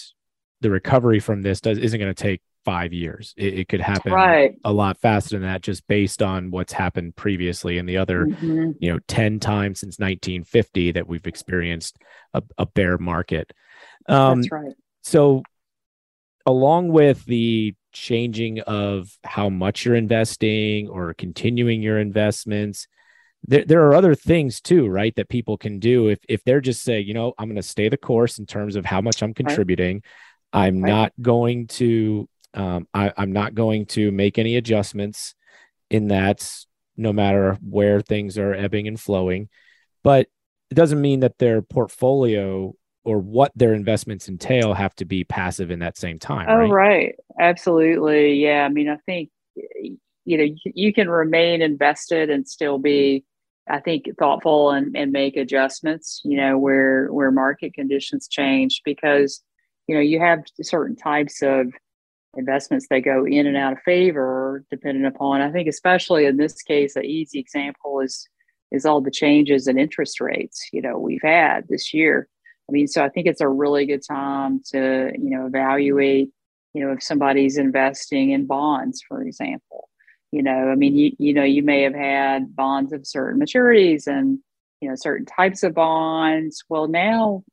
the 0.61 0.71
recovery 0.71 1.21
from 1.21 1.43
this 1.43 1.61
does 1.61 1.79
isn't 1.79 1.99
going 2.01 2.13
to 2.13 2.23
take 2.23 2.41
five 2.67 2.93
years. 2.93 3.33
It, 3.37 3.61
it 3.61 3.69
could 3.69 3.81
happen 3.81 4.13
right. 4.13 4.59
a 4.65 4.73
lot 4.73 4.99
faster 4.99 5.37
than 5.37 5.47
that, 5.47 5.63
just 5.63 5.87
based 5.87 6.21
on 6.21 6.51
what's 6.51 6.73
happened 6.73 7.15
previously 7.15 7.79
and 7.79 7.89
the 7.89 7.97
other, 7.97 8.27
mm-hmm. 8.27 8.73
you 8.81 8.93
know, 8.93 8.99
10 9.07 9.39
times 9.39 9.81
since 9.81 10.01
1950 10.01 10.93
that 10.93 11.07
we've 11.07 11.27
experienced 11.27 11.97
a, 12.35 12.43
a 12.59 12.67
bear 12.67 12.99
market. 12.99 13.53
Um, 14.09 14.43
That's 14.43 14.53
right. 14.53 14.75
So, 15.03 15.43
along 16.45 16.89
with 16.89 17.25
the 17.25 17.75
changing 17.93 18.61
of 18.61 19.17
how 19.25 19.49
much 19.49 19.85
you're 19.85 19.95
investing 19.95 20.89
or 20.89 21.15
continuing 21.15 21.83
your 21.83 21.99
investments, 21.99 22.89
there, 23.47 23.65
there 23.65 23.87
are 23.87 23.95
other 23.95 24.15
things 24.15 24.61
too, 24.61 24.89
right? 24.89 25.15
That 25.17 25.29
people 25.29 25.57
can 25.57 25.79
do 25.79 26.09
if, 26.09 26.19
if 26.29 26.43
they're 26.45 26.61
just 26.61 26.83
say, 26.83 27.01
you 27.01 27.15
know, 27.15 27.33
I'm 27.39 27.49
going 27.49 27.57
to 27.57 27.63
stay 27.63 27.89
the 27.89 27.97
course 27.97 28.39
in 28.39 28.47
terms 28.47 28.77
of 28.77 28.85
how 28.85 29.01
much 29.01 29.23
I'm 29.23 29.35
contributing. 29.35 30.03
Right. 30.55 30.67
I'm 30.67 30.83
right. 30.83 30.91
not 30.91 31.13
going 31.21 31.67
to 31.69 32.29
um, 32.55 32.89
I, 32.95 33.13
I'm 33.17 33.33
not 33.33 33.55
going 33.55 33.87
to 33.87 34.11
make 34.11 34.39
any 34.39 34.57
adjustments 34.57 35.35
in 35.91 36.09
that, 36.09 36.51
no 36.97 37.13
matter 37.13 37.59
where 37.63 38.01
things 38.01 38.39
are 38.39 38.55
ebbing 38.55 38.89
and 38.89 38.99
flowing. 38.99 39.49
But 40.03 40.29
it 40.71 40.75
doesn't 40.75 41.01
mean 41.01 41.21
that 41.21 41.39
their 41.39 41.63
portfolio 41.63 42.75
or 43.05 43.19
what 43.19 43.53
their 43.55 43.75
investments 43.75 44.29
entail 44.29 44.75
have 44.75 44.95
to 44.97 45.05
be 45.05 45.23
passive 45.23 45.71
in 45.71 45.81
that 45.81 45.97
same 45.97 46.19
time. 46.19 46.47
Oh, 46.49 46.57
right. 46.57 46.71
right. 46.71 47.15
Absolutely. 47.39 48.35
Yeah. 48.43 48.65
I 48.65 48.69
mean, 48.69 48.89
I 48.89 48.97
think, 49.07 49.31
you 49.55 50.39
know, 50.39 50.47
you 50.65 50.93
can 50.93 51.09
remain 51.09 51.63
invested 51.63 52.31
and 52.31 52.49
still 52.49 52.79
be, 52.79 53.25
I 53.69 53.81
think, 53.81 54.07
thoughtful 54.19 54.71
and, 54.71 54.97
and 54.97 55.13
make 55.13 55.37
adjustments, 55.37 56.21
you 56.25 56.37
know, 56.37 56.57
where, 56.59 57.09
where 57.13 57.31
market 57.31 57.75
conditions 57.75 58.29
change 58.29 58.83
because, 58.85 59.43
you 59.87 59.95
know, 59.95 60.01
you 60.01 60.21
have 60.21 60.45
certain 60.63 60.97
types 60.97 61.43
of 61.43 61.73
investments 62.37 62.87
that 62.91 63.01
go 63.01 63.27
in 63.27 63.47
and 63.47 63.57
out 63.57 63.73
of 63.73 63.79
favor 63.81 64.65
depending 64.71 65.05
upon 65.05 65.41
i 65.41 65.51
think 65.51 65.69
especially 65.69 66.27
in 66.27 66.37
this 66.37 66.63
case 66.63 66.97
an 66.97 67.05
easy 67.05 67.39
example 67.39 68.01
is 68.01 68.29
is 68.73 68.85
all 68.85 69.01
the 69.01 69.11
changes 69.11 69.67
in 69.67 69.79
interest 69.79 70.21
rates 70.21 70.69
you 70.73 70.83
know 70.83 70.99
we've 70.99 71.23
had 71.23 71.65
this 71.69 71.95
year. 71.95 72.29
I 72.69 72.73
mean 72.73 72.89
so 72.89 73.05
i 73.05 73.09
think 73.09 73.27
it's 73.27 73.41
a 73.41 73.49
really 73.49 73.87
good 73.87 74.03
time 74.07 74.61
to 74.73 75.13
you 75.15 75.31
know 75.31 75.47
evaluate 75.47 76.31
you 76.75 76.85
know 76.85 76.93
if 76.93 77.03
somebody's 77.03 77.59
investing 77.59 78.31
in 78.31 78.47
bonds 78.47 79.03
for 79.07 79.23
example 79.23 79.86
you 80.33 80.43
know 80.43 80.69
i 80.71 80.75
mean 80.75 80.97
you, 80.97 81.13
you 81.19 81.33
know 81.33 81.45
you 81.45 81.63
may 81.63 81.83
have 81.83 81.95
had 81.95 82.55
bonds 82.55 82.93
of 82.93 83.07
certain 83.07 83.41
maturities 83.41 84.07
and 84.07 84.39
you 84.81 84.89
know 84.89 84.95
certain 84.95 85.27
types 85.27 85.63
of 85.63 85.75
bonds. 85.75 86.63
Well 86.69 86.89
now 86.89 87.45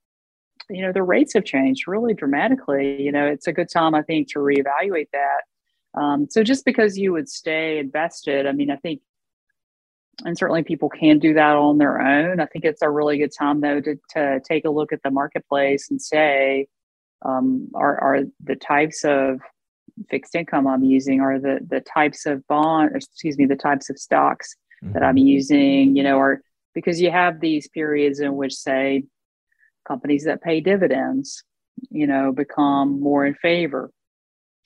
you 0.70 0.82
know 0.82 0.92
the 0.92 1.04
rates 1.04 1.34
have 1.34 1.46
changed 1.46 1.88
really 1.88 2.14
dramatically. 2.14 3.02
You 3.02 3.12
know 3.12 3.26
it's 3.26 3.48
a 3.48 3.54
good 3.54 3.70
time 3.70 3.96
i 3.96 4.02
think 4.02 4.30
to 4.30 4.40
reevaluate 4.40 5.10
that. 5.14 6.00
Um, 6.00 6.28
so 6.30 6.44
just 6.44 6.66
because 6.66 6.98
you 6.98 7.12
would 7.14 7.30
stay 7.30 7.78
invested 7.78 8.48
i 8.48 8.52
mean 8.52 8.72
i 8.72 8.76
think 8.78 9.02
and 10.26 10.38
certainly 10.38 10.64
people 10.64 10.90
can 10.90 11.20
do 11.20 11.34
that 11.34 11.56
on 11.56 11.80
their 11.80 12.00
own. 12.00 12.40
I 12.40 12.46
think 12.46 12.66
it's 12.66 12.84
a 12.84 12.90
really 12.90 13.18
good 13.18 13.34
time 13.38 13.62
though 13.62 13.82
to, 13.82 14.00
to 14.12 14.40
take 14.48 14.64
a 14.64 14.70
look 14.70 14.94
at 14.94 15.02
the 15.04 15.10
marketplace 15.10 15.90
and 15.90 16.00
say 16.00 16.68
um, 17.26 17.70
are, 17.74 18.00
are 18.00 18.20
the 18.44 18.56
types 18.56 19.04
of 19.04 19.40
fixed 20.10 20.36
income 20.36 20.68
i'm 20.68 20.84
using 20.84 21.22
are 21.22 21.40
the 21.40 21.60
the 21.70 21.82
types 21.82 22.26
of 22.26 22.46
bond 22.48 22.92
excuse 22.96 23.38
me 23.38 23.46
the 23.46 23.56
types 23.56 23.90
of 23.90 23.98
stocks 23.98 24.56
mm-hmm. 24.84 24.94
that 24.94 25.04
i'm 25.04 25.16
mm-hmm. 25.16 25.28
using 25.28 25.96
you 25.96 26.04
know 26.04 26.18
or 26.18 26.42
because 26.74 27.00
you 27.00 27.12
have 27.12 27.40
these 27.40 27.68
periods 27.70 28.20
in 28.20 28.36
which 28.36 28.54
say 28.54 29.04
companies 29.88 30.26
that 30.26 30.42
pay 30.42 30.60
dividends, 30.62 31.44
you 31.90 32.08
know, 32.08 32.32
become 32.32 33.00
more 33.00 33.26
in 33.26 33.36
favor. 33.36 33.92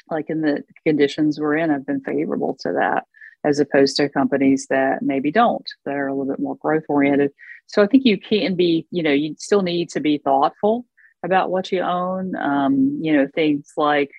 Like 0.09 0.29
in 0.29 0.41
the 0.41 0.63
conditions 0.85 1.39
we're 1.39 1.57
in 1.57 1.69
have 1.69 1.85
been 1.85 2.01
favorable 2.01 2.55
to 2.61 2.73
that, 2.73 3.05
as 3.43 3.59
opposed 3.59 3.97
to 3.97 4.09
companies 4.09 4.67
that 4.69 5.01
maybe 5.01 5.31
don't, 5.31 5.67
that 5.85 5.95
are 5.95 6.07
a 6.07 6.13
little 6.13 6.31
bit 6.31 6.41
more 6.41 6.55
growth 6.57 6.83
oriented. 6.87 7.31
So 7.67 7.81
I 7.81 7.87
think 7.87 8.05
you 8.05 8.17
can 8.17 8.55
be, 8.55 8.87
you 8.91 9.03
know, 9.03 9.11
you 9.11 9.35
still 9.37 9.61
need 9.61 9.89
to 9.89 9.99
be 9.99 10.19
thoughtful 10.19 10.85
about 11.23 11.49
what 11.49 11.71
you 11.71 11.81
own. 11.81 12.35
Um, 12.37 12.99
you 13.01 13.11
know, 13.11 13.27
things 13.35 13.73
like 13.75 14.11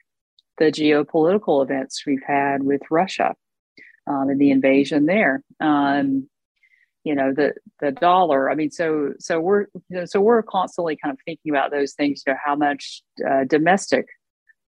the 0.59 0.73
geopolitical 0.73 1.62
events 1.62 2.05
we've 2.07 2.23
had 2.27 2.62
with 2.62 2.83
Russia 2.90 3.35
um, 4.07 4.29
and 4.29 4.40
the 4.40 4.51
invasion 4.51 5.07
there. 5.07 5.42
Um, 5.61 6.29
you 7.09 7.14
know 7.14 7.33
the 7.33 7.55
the 7.81 7.90
dollar 7.90 8.51
i 8.51 8.55
mean 8.55 8.71
so 8.71 9.12
so 9.18 9.40
we're 9.40 9.62
you 9.88 9.97
know, 9.97 10.05
so 10.05 10.21
we're 10.21 10.42
constantly 10.42 10.97
kind 11.03 11.12
of 11.12 11.18
thinking 11.25 11.51
about 11.51 11.71
those 11.71 11.94
things 11.94 12.23
you 12.27 12.33
know 12.33 12.38
how 12.44 12.55
much 12.55 13.03
uh, 13.29 13.44
domestic 13.44 14.07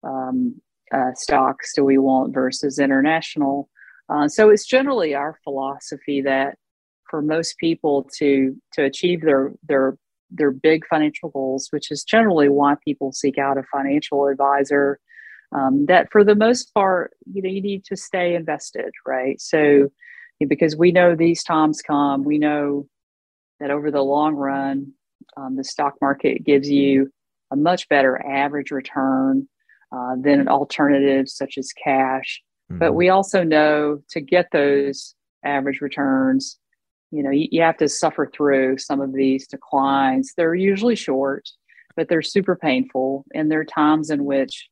um, 0.03 0.59
uh, 0.91 1.13
stocks 1.13 1.73
do 1.75 1.83
we 1.85 1.99
want 1.99 2.33
versus 2.33 2.79
international 2.79 3.69
uh, 4.09 4.27
so 4.27 4.49
it's 4.49 4.65
generally 4.65 5.13
our 5.13 5.37
philosophy 5.43 6.21
that 6.21 6.57
for 7.09 7.21
most 7.21 7.57
people 7.59 8.09
to 8.17 8.55
to 8.73 8.83
achieve 8.83 9.21
their 9.21 9.51
their 9.67 9.97
their 10.31 10.51
big 10.51 10.83
financial 10.87 11.29
goals 11.29 11.67
which 11.71 11.91
is 11.91 12.03
generally 12.03 12.49
why 12.49 12.75
people 12.83 13.11
seek 13.11 13.37
out 13.37 13.57
a 13.57 13.63
financial 13.71 14.27
advisor 14.27 14.99
um, 15.53 15.85
that 15.87 16.11
for 16.11 16.23
the 16.23 16.35
most 16.35 16.73
part 16.73 17.13
you 17.31 17.41
know 17.41 17.49
you 17.49 17.61
need 17.61 17.83
to 17.85 17.95
stay 17.95 18.35
invested 18.35 18.91
right 19.05 19.39
so 19.39 19.89
because 20.47 20.75
we 20.75 20.91
know 20.91 21.15
these 21.15 21.43
times 21.43 21.81
come. 21.81 22.23
We 22.23 22.37
know 22.37 22.87
that 23.59 23.71
over 23.71 23.91
the 23.91 24.01
long 24.01 24.35
run, 24.35 24.93
um, 25.37 25.55
the 25.55 25.63
stock 25.63 25.95
market 26.01 26.43
gives 26.43 26.69
you 26.69 27.11
a 27.51 27.55
much 27.55 27.87
better 27.89 28.23
average 28.25 28.71
return 28.71 29.47
uh, 29.91 30.15
than 30.19 30.47
alternatives 30.47 31.35
such 31.35 31.57
as 31.57 31.71
cash. 31.73 32.41
Mm-hmm. 32.71 32.79
But 32.79 32.93
we 32.93 33.09
also 33.09 33.43
know 33.43 34.01
to 34.11 34.21
get 34.21 34.47
those 34.51 35.15
average 35.43 35.81
returns, 35.81 36.57
you 37.11 37.23
know, 37.23 37.31
you, 37.31 37.47
you 37.51 37.61
have 37.61 37.77
to 37.77 37.89
suffer 37.89 38.29
through 38.33 38.77
some 38.77 39.01
of 39.01 39.13
these 39.13 39.47
declines. 39.47 40.33
They're 40.35 40.55
usually 40.55 40.95
short, 40.95 41.49
but 41.95 42.07
they're 42.07 42.21
super 42.21 42.55
painful. 42.55 43.25
And 43.33 43.51
there 43.51 43.59
are 43.59 43.65
times 43.65 44.09
in 44.09 44.23
which 44.23 44.69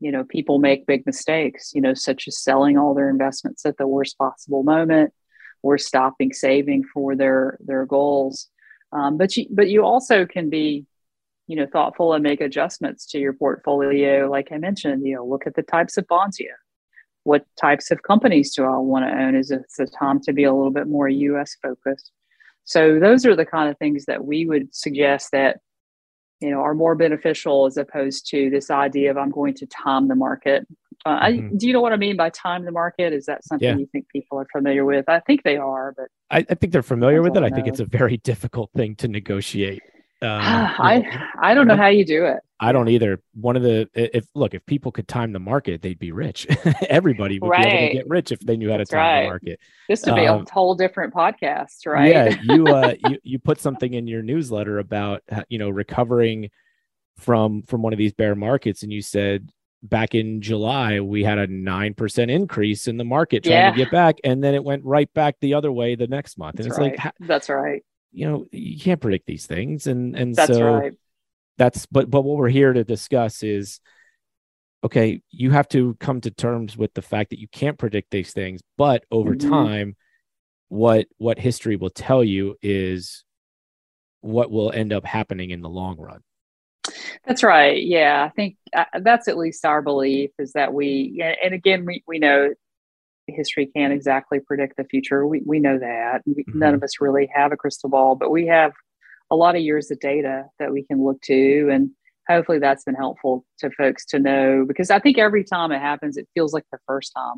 you 0.00 0.12
know 0.12 0.24
people 0.24 0.58
make 0.58 0.86
big 0.86 1.04
mistakes 1.06 1.72
you 1.74 1.80
know 1.80 1.94
such 1.94 2.28
as 2.28 2.38
selling 2.38 2.78
all 2.78 2.94
their 2.94 3.10
investments 3.10 3.66
at 3.66 3.76
the 3.78 3.86
worst 3.86 4.16
possible 4.16 4.62
moment 4.62 5.12
or 5.62 5.78
stopping 5.78 6.32
saving 6.32 6.84
for 6.84 7.16
their 7.16 7.58
their 7.60 7.86
goals. 7.86 8.48
Um, 8.92 9.18
but 9.18 9.36
you 9.36 9.46
but 9.50 9.68
you 9.68 9.84
also 9.84 10.26
can 10.26 10.50
be 10.50 10.86
you 11.46 11.56
know 11.56 11.66
thoughtful 11.66 12.12
and 12.12 12.22
make 12.22 12.40
adjustments 12.40 13.06
to 13.06 13.18
your 13.18 13.32
portfolio. 13.32 14.30
Like 14.30 14.48
i 14.52 14.58
mentioned 14.58 15.06
you 15.06 15.16
know 15.16 15.26
look 15.26 15.46
at 15.46 15.54
the 15.54 15.62
types 15.62 15.96
of 15.96 16.06
bonds 16.06 16.38
you 16.38 16.48
have. 16.48 16.58
What 17.24 17.44
types 17.60 17.90
of 17.90 18.02
companies 18.02 18.54
do 18.54 18.64
i 18.64 18.76
want 18.76 19.04
to 19.06 19.12
own? 19.12 19.34
Is 19.34 19.50
it 19.50 19.62
the 19.76 19.86
time 19.86 20.20
to 20.22 20.32
be 20.32 20.44
a 20.44 20.52
little 20.52 20.70
bit 20.70 20.86
more 20.86 21.08
us 21.08 21.56
focused? 21.62 22.12
So 22.64 22.98
those 22.98 23.24
are 23.26 23.36
the 23.36 23.46
kind 23.46 23.70
of 23.70 23.78
things 23.78 24.04
that 24.06 24.24
we 24.24 24.46
would 24.46 24.74
suggest 24.74 25.30
that 25.32 25.58
you 26.40 26.50
know 26.50 26.60
are 26.60 26.74
more 26.74 26.94
beneficial 26.94 27.66
as 27.66 27.76
opposed 27.76 28.28
to 28.30 28.50
this 28.50 28.70
idea 28.70 29.10
of 29.10 29.16
i'm 29.16 29.30
going 29.30 29.54
to 29.54 29.66
time 29.66 30.08
the 30.08 30.14
market. 30.14 30.66
Uh, 31.06 31.20
mm-hmm. 31.20 31.46
I, 31.46 31.56
do 31.56 31.66
you 31.66 31.72
know 31.72 31.80
what 31.80 31.92
i 31.92 31.96
mean 31.96 32.16
by 32.16 32.30
time 32.30 32.64
the 32.64 32.72
market? 32.72 33.12
Is 33.12 33.26
that 33.26 33.44
something 33.44 33.68
yeah. 33.68 33.76
you 33.76 33.88
think 33.92 34.08
people 34.08 34.38
are 34.38 34.46
familiar 34.52 34.84
with? 34.84 35.08
I 35.08 35.20
think 35.20 35.42
they 35.42 35.56
are 35.56 35.94
but 35.96 36.08
i, 36.30 36.38
I 36.38 36.54
think 36.54 36.72
they're 36.72 36.82
familiar 36.82 37.22
with 37.22 37.36
it. 37.36 37.42
I 37.42 37.50
think 37.50 37.66
it's 37.66 37.80
a 37.80 37.84
very 37.84 38.16
difficult 38.30 38.70
thing 38.74 38.96
to 38.96 39.08
negotiate 39.08 39.82
um, 40.22 40.40
I 40.40 41.28
I 41.40 41.54
don't 41.54 41.68
know 41.68 41.76
how 41.76 41.86
you 41.86 42.04
do 42.04 42.24
it. 42.24 42.40
I 42.60 42.72
don't 42.72 42.88
either. 42.88 43.20
One 43.34 43.54
of 43.54 43.62
the 43.62 43.88
if 43.94 44.26
look 44.34 44.52
if 44.52 44.66
people 44.66 44.90
could 44.90 45.06
time 45.06 45.32
the 45.32 45.38
market, 45.38 45.80
they'd 45.80 45.98
be 45.98 46.10
rich. 46.10 46.46
Everybody 46.88 47.38
would 47.38 47.48
right. 47.48 47.64
be 47.64 47.70
able 47.70 47.88
to 47.88 47.94
get 47.94 48.08
rich 48.08 48.32
if 48.32 48.40
they 48.40 48.56
knew 48.56 48.68
how 48.68 48.78
to 48.78 48.80
That's 48.80 48.90
time 48.90 48.98
right. 48.98 49.22
the 49.22 49.28
market. 49.28 49.60
This 49.88 50.04
would 50.04 50.16
be 50.16 50.26
um, 50.26 50.44
a 50.44 50.52
whole 50.52 50.74
different 50.74 51.14
podcast, 51.14 51.86
right? 51.86 52.12
Yeah, 52.12 52.36
you 52.42 52.66
uh, 52.66 52.94
you 53.08 53.18
you 53.22 53.38
put 53.38 53.60
something 53.60 53.94
in 53.94 54.08
your 54.08 54.22
newsletter 54.22 54.80
about 54.80 55.22
you 55.48 55.58
know 55.58 55.70
recovering 55.70 56.50
from 57.18 57.62
from 57.62 57.82
one 57.82 57.92
of 57.92 57.98
these 57.98 58.12
bear 58.12 58.34
markets, 58.34 58.82
and 58.82 58.92
you 58.92 59.02
said 59.02 59.52
back 59.84 60.16
in 60.16 60.42
July 60.42 60.98
we 60.98 61.22
had 61.22 61.38
a 61.38 61.46
nine 61.46 61.94
percent 61.94 62.28
increase 62.28 62.88
in 62.88 62.96
the 62.96 63.04
market 63.04 63.44
trying 63.44 63.54
yeah. 63.54 63.70
to 63.70 63.76
get 63.76 63.92
back, 63.92 64.16
and 64.24 64.42
then 64.42 64.56
it 64.56 64.64
went 64.64 64.84
right 64.84 65.12
back 65.14 65.36
the 65.40 65.54
other 65.54 65.70
way 65.70 65.94
the 65.94 66.08
next 66.08 66.36
month. 66.36 66.58
And 66.58 66.64
That's 66.64 66.76
it's 66.76 66.80
right. 66.80 67.04
like 67.04 67.14
That's 67.20 67.48
right 67.48 67.84
you 68.12 68.28
know 68.28 68.46
you 68.52 68.78
can't 68.78 69.00
predict 69.00 69.26
these 69.26 69.46
things 69.46 69.86
and 69.86 70.16
and 70.16 70.34
that's 70.34 70.52
so 70.52 70.74
right. 70.74 70.92
that's 71.56 71.86
but 71.86 72.10
but 72.10 72.22
what 72.22 72.36
we're 72.36 72.48
here 72.48 72.72
to 72.72 72.84
discuss 72.84 73.42
is 73.42 73.80
okay 74.84 75.20
you 75.30 75.50
have 75.50 75.68
to 75.68 75.94
come 76.00 76.20
to 76.20 76.30
terms 76.30 76.76
with 76.76 76.92
the 76.94 77.02
fact 77.02 77.30
that 77.30 77.40
you 77.40 77.48
can't 77.48 77.78
predict 77.78 78.10
these 78.10 78.32
things 78.32 78.60
but 78.76 79.04
over 79.10 79.34
mm-hmm. 79.34 79.50
time 79.50 79.96
what 80.68 81.06
what 81.18 81.38
history 81.38 81.76
will 81.76 81.90
tell 81.90 82.22
you 82.22 82.56
is 82.62 83.24
what 84.20 84.50
will 84.50 84.72
end 84.72 84.92
up 84.92 85.04
happening 85.04 85.50
in 85.50 85.60
the 85.60 85.68
long 85.68 85.96
run 85.98 86.20
that's 87.26 87.42
right 87.42 87.84
yeah 87.84 88.24
i 88.24 88.28
think 88.30 88.56
uh, 88.74 88.84
that's 89.00 89.28
at 89.28 89.36
least 89.36 89.64
our 89.64 89.82
belief 89.82 90.30
is 90.38 90.52
that 90.52 90.72
we 90.72 91.22
and 91.42 91.54
again 91.54 91.84
we, 91.84 92.02
we 92.06 92.18
know 92.18 92.52
history 93.34 93.66
can't 93.66 93.92
exactly 93.92 94.40
predict 94.40 94.76
the 94.76 94.84
future. 94.84 95.26
We, 95.26 95.42
we 95.44 95.60
know 95.60 95.78
that. 95.78 96.22
We, 96.26 96.44
mm-hmm. 96.44 96.58
None 96.58 96.74
of 96.74 96.82
us 96.82 97.00
really 97.00 97.28
have 97.34 97.52
a 97.52 97.56
crystal 97.56 97.90
ball, 97.90 98.16
but 98.16 98.30
we 98.30 98.46
have 98.46 98.72
a 99.30 99.36
lot 99.36 99.56
of 99.56 99.62
years 99.62 99.90
of 99.90 100.00
data 100.00 100.44
that 100.58 100.72
we 100.72 100.84
can 100.84 101.04
look 101.04 101.20
to. 101.22 101.68
And 101.70 101.90
hopefully 102.28 102.58
that's 102.58 102.84
been 102.84 102.94
helpful 102.94 103.44
to 103.58 103.70
folks 103.70 104.04
to 104.06 104.18
know 104.18 104.64
because 104.66 104.90
I 104.90 104.98
think 104.98 105.18
every 105.18 105.44
time 105.44 105.72
it 105.72 105.80
happens, 105.80 106.16
it 106.16 106.28
feels 106.34 106.52
like 106.52 106.64
the 106.70 106.78
first 106.86 107.12
time. 107.16 107.36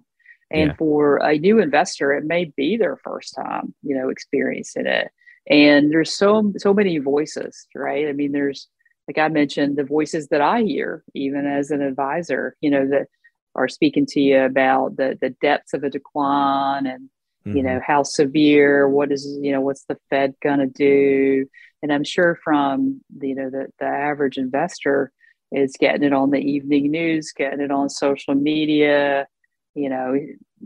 And 0.53 0.70
yeah. 0.70 0.76
for 0.76 1.18
a 1.18 1.38
new 1.38 1.61
investor, 1.61 2.12
it 2.12 2.24
may 2.24 2.53
be 2.57 2.76
their 2.76 2.96
first 2.96 3.35
time, 3.37 3.72
you 3.83 3.96
know, 3.96 4.09
experiencing 4.09 4.87
it. 4.87 5.09
And 5.48 5.90
there's 5.90 6.14
so 6.14 6.53
so 6.59 6.74
many 6.74 6.98
voices, 6.98 7.66
right? 7.74 8.09
I 8.09 8.12
mean, 8.12 8.33
there's 8.33 8.68
like 9.09 9.18
I 9.18 9.29
mentioned, 9.29 9.76
the 9.76 9.85
voices 9.85 10.29
that 10.29 10.40
I 10.40 10.62
hear, 10.62 11.03
even 11.14 11.46
as 11.46 11.70
an 11.70 11.83
advisor, 11.83 12.57
you 12.61 12.70
know, 12.70 12.87
that 12.88 13.09
are 13.55 13.69
speaking 13.69 14.07
to 14.07 14.21
you 14.21 14.41
about 14.41 14.97
the 14.97 15.19
the 15.21 15.31
depths 15.43 15.75
of 15.75 15.85
a 15.85 15.91
decline 15.91 16.87
and 16.87 17.09
mm-hmm. 17.47 17.57
you 17.57 17.63
know 17.63 17.71
mm-hmm. 17.71 17.93
how 17.93 18.03
severe 18.03 18.89
what 18.89 19.13
is 19.13 19.27
you 19.41 19.53
know 19.53 19.61
what's 19.61 19.85
the 19.85 19.99
fed 20.09 20.35
going 20.43 20.59
to 20.59 20.67
do 20.67 21.47
and 21.83 21.93
i'm 21.93 22.05
sure 22.05 22.39
from 22.43 23.01
the, 23.17 23.29
you 23.29 23.35
know 23.35 23.51
the, 23.51 23.67
the 23.79 23.87
average 23.87 24.37
investor 24.37 25.13
is 25.53 25.77
getting 25.79 26.05
it 26.05 26.13
on 26.13 26.31
the 26.31 26.39
evening 26.39 26.91
news 26.91 27.33
getting 27.33 27.61
it 27.61 27.71
on 27.71 27.89
social 27.89 28.35
media 28.35 29.27
you 29.75 29.89
know 29.89 30.17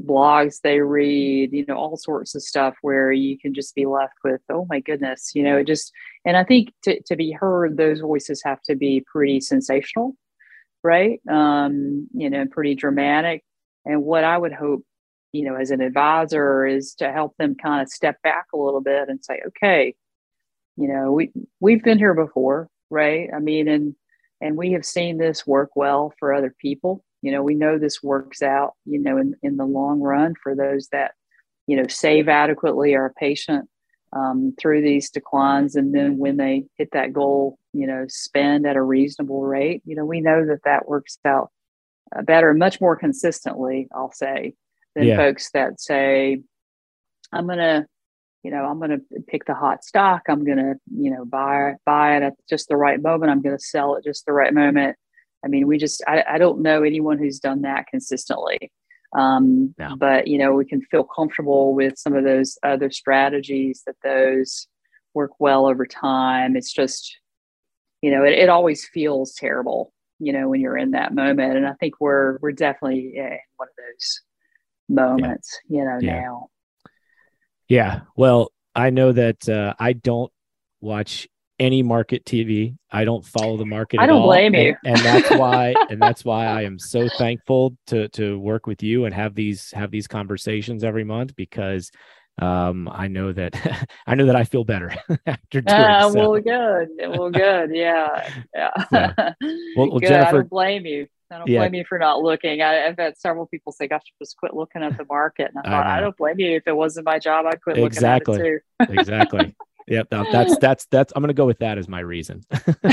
blogs 0.07 0.61
they 0.62 0.81
read 0.81 1.53
you 1.53 1.64
know 1.66 1.77
all 1.77 1.97
sorts 1.97 2.35
of 2.35 2.42
stuff 2.42 2.75
where 2.83 3.12
you 3.12 3.38
can 3.38 3.55
just 3.55 3.75
be 3.75 3.87
left 3.87 4.14
with 4.25 4.40
oh 4.51 4.66
my 4.68 4.81
goodness 4.81 5.33
you 5.35 5.42
know 5.42 5.59
it 5.59 5.66
just 5.66 5.92
and 6.25 6.37
i 6.37 6.42
think 6.42 6.73
to, 6.83 7.01
to 7.03 7.14
be 7.14 7.31
heard 7.31 7.77
those 7.77 8.01
voices 8.01 8.42
have 8.44 8.61
to 8.62 8.75
be 8.75 9.05
pretty 9.07 9.40
sensational 9.40 10.16
right? 10.85 11.20
Um, 11.29 12.09
you 12.14 12.31
know, 12.31 12.47
pretty 12.47 12.75
dramatic. 12.77 13.42
And 13.87 14.05
what 14.05 14.23
I 14.25 14.38
would 14.38 14.53
hope, 14.53 14.85
you 15.33 15.44
know, 15.44 15.57
as 15.57 15.70
an 15.73 15.81
advisor 15.81 16.66
is 16.66 16.94
to 16.97 17.11
help 17.11 17.37
them 17.38 17.57
kind 17.57 17.83
of 17.83 17.88
step 17.88 18.23
back 18.23 18.47
a 18.55 18.59
little 18.59 18.83
bit 18.83 19.09
and 19.09 19.25
say, 19.25 19.40
okay, 19.49 19.94
you 20.77 20.88
know, 20.88 21.12
we 21.12 21.33
we've 21.61 21.83
been 21.83 21.99
here 21.99 22.14
before, 22.14 22.68
right? 22.90 23.31
I 23.35 23.40
mean, 23.40 23.66
and 23.68 23.94
and 24.40 24.57
we 24.57 24.73
have 24.73 24.85
seen 24.85 25.18
this 25.18 25.47
work 25.47 25.70
well 25.75 26.12
for 26.18 26.35
other 26.35 26.55
people. 26.61 27.05
you 27.25 27.33
know, 27.33 27.42
we 27.42 27.55
know 27.55 27.79
this 27.79 28.03
works 28.03 28.42
out, 28.42 28.75
you 28.85 29.01
know, 29.01 29.16
in, 29.16 29.35
in 29.42 29.57
the 29.57 29.64
long 29.64 30.01
run 30.01 30.35
for 30.42 30.55
those 30.55 30.88
that, 30.92 31.12
you 31.66 31.75
know, 31.75 31.87
save 31.88 32.29
adequately, 32.29 32.94
are 32.94 33.14
patient 33.18 33.66
um, 34.14 34.55
through 34.61 34.83
these 34.83 35.11
declines. 35.11 35.74
And 35.77 35.94
then 35.94 36.18
when 36.18 36.37
they 36.37 36.64
hit 36.79 36.90
that 36.92 37.12
goal, 37.12 37.59
you 37.72 37.87
know, 37.87 38.05
spend 38.09 38.66
at 38.66 38.77
a 38.77 38.83
reasonable 38.83 39.42
rate, 39.42 39.83
you 39.85 39.96
know, 39.96 40.05
we 40.05 40.20
know 40.20 40.46
that 40.46 40.62
that 40.64 40.88
works 40.88 41.18
out 41.24 41.50
uh, 42.16 42.22
better, 42.22 42.55
much 42.55 42.81
more 42.81 42.96
consistently, 42.96 43.88
I'll 43.94 44.12
say, 44.12 44.55
than 44.94 45.05
yeah. 45.05 45.16
folks 45.16 45.50
that 45.53 45.81
say, 45.81 46.42
I'm 47.33 47.48
to, 47.48 47.87
you 48.44 48.50
know, 48.50 48.64
I'm 48.64 48.79
to 48.90 49.22
pick 49.27 49.46
the 49.46 49.55
hot 49.55 49.85
stock. 49.85 50.22
I'm 50.29 50.44
to, 50.59 50.74
you 50.96 51.11
know, 51.11 51.24
buy 51.24 51.74
buy 51.85 52.16
it 52.16 52.22
at 52.22 52.35
just 52.48 52.68
the 52.68 52.77
right 52.77 53.03
moment. 53.03 53.33
I'm 53.33 53.42
to 53.57 53.64
sell 53.64 53.96
it 53.96 54.05
just 54.05 54.27
the 54.27 54.33
right 54.33 54.55
moment. 54.55 54.96
I 55.44 55.48
mean, 55.48 55.66
we 55.66 55.77
just, 55.79 56.03
I, 56.07 56.24
I 56.29 56.38
don't 56.38 56.62
know 56.62 56.83
anyone 56.83 57.18
who's 57.18 57.40
done 57.40 57.62
that 57.62 57.87
consistently. 57.87 58.70
Um, 59.14 59.74
no. 59.79 59.96
But, 59.96 60.27
you 60.27 60.38
know, 60.38 60.53
we 60.53 60.64
can 60.64 60.81
feel 60.83 61.05
comfortable 61.05 61.74
with 61.74 61.96
some 61.96 62.14
of 62.14 62.24
those 62.24 62.59
other 62.62 62.90
strategies 62.90 63.83
that 63.87 63.96
those 64.03 64.66
work 65.14 65.31
well 65.38 65.66
over 65.66 65.87
time. 65.87 66.57
It's 66.57 66.72
just, 66.72 67.16
you 68.03 68.11
know, 68.11 68.24
it, 68.24 68.33
it 68.33 68.48
always 68.48 68.85
feels 68.87 69.35
terrible, 69.35 69.92
you 70.18 70.33
know, 70.33 70.48
when 70.48 70.61
you're 70.61 70.77
in 70.77 70.90
that 70.92 71.14
moment. 71.14 71.57
And 71.57 71.66
I 71.66 71.74
think 71.74 72.00
we're, 72.00 72.38
we're 72.42 72.53
definitely 72.53 73.14
in 73.16 73.38
one 73.57 73.68
of 73.68 73.77
those 73.77 74.20
moments, 74.88 75.61
yeah. 75.68 75.79
you 75.79 75.85
know, 75.85 75.98
yeah. 76.00 76.20
now. 76.20 76.48
Yeah. 77.68 78.00
Well, 78.16 78.50
I 78.74 78.90
know 78.90 79.12
that 79.12 79.48
uh, 79.48 79.74
I 79.79 79.92
don't 79.92 80.33
watch 80.81 81.29
any 81.64 81.83
market 81.83 82.24
TV. 82.24 82.77
I 82.90 83.05
don't 83.05 83.24
follow 83.24 83.57
the 83.57 83.64
market. 83.64 83.98
I 83.98 84.07
don't 84.07 84.22
blame 84.22 84.55
you. 84.55 84.77
And, 84.85 84.96
and 84.96 85.05
that's 85.05 85.31
why 85.38 85.74
and 85.88 86.00
that's 86.00 86.24
why 86.24 86.46
I 86.46 86.62
am 86.62 86.79
so 86.79 87.09
thankful 87.09 87.77
to 87.88 88.09
to 88.11 88.38
work 88.38 88.66
with 88.66 88.83
you 88.83 89.07
and 89.07 89.14
have 89.14 89.35
these 89.35 89.70
have 89.72 89.90
these 89.90 90.07
conversations 90.07 90.85
every 90.85 91.05
month 91.05 91.35
because 91.35 91.90
um 92.42 92.88
I 92.92 93.09
know 93.09 93.33
that 93.33 93.88
I 94.07 94.14
know 94.14 94.27
that 94.27 94.37
I 94.37 94.44
feel 94.44 94.64
better 94.64 94.94
after 95.27 95.61
doing 95.62 95.81
uh, 95.81 96.11
so. 96.11 96.31
well 96.31 96.40
good. 96.40 96.88
Well 96.98 97.31
good. 97.31 97.70
Yeah. 97.72 98.31
Yeah. 98.55 98.70
yeah. 98.92 99.33
Well, 99.77 99.90
well 99.90 100.00
Jennifer, 100.00 100.29
I 100.29 100.33
don't 100.33 100.50
blame 100.50 100.85
you. 100.85 101.07
I 101.31 101.38
don't 101.38 101.48
yeah. 101.48 101.61
blame 101.61 101.74
you 101.74 101.85
for 101.88 101.98
not 101.98 102.22
looking. 102.22 102.61
I, 102.61 102.74
have 102.74 102.98
had 102.98 103.18
several 103.18 103.46
people 103.46 103.72
say, 103.72 103.88
"Gosh, 103.88 104.03
just 104.20 104.37
quit 104.37 104.55
looking 104.55 104.83
at 104.83 104.96
the 104.96 105.07
market." 105.09 105.50
And 105.53 105.59
I 105.59 105.62
thought, 105.68 105.87
I, 105.87 105.96
I 105.96 106.00
don't 106.00 106.16
blame 106.16 106.38
you. 106.38 106.55
If 106.57 106.64
it 106.66 106.77
wasn't 106.77 107.07
my 107.07 107.18
job, 107.18 107.46
I'd 107.46 107.61
quit 107.62 107.79
exactly. 107.79 108.37
looking 108.37 108.61
at 108.79 108.90
it 108.90 108.92
too. 108.92 109.00
exactly. 109.00 109.57
Yep. 109.88 110.09
No, 110.11 110.25
that's 110.33 110.59
that's 110.59 110.87
that's. 110.87 111.12
I'm 111.14 111.23
going 111.23 111.29
to 111.29 111.35
go 111.35 111.47
with 111.47 111.59
that 111.59 111.79
as 111.79 111.88
my 111.88 112.01
reason. 112.01 112.44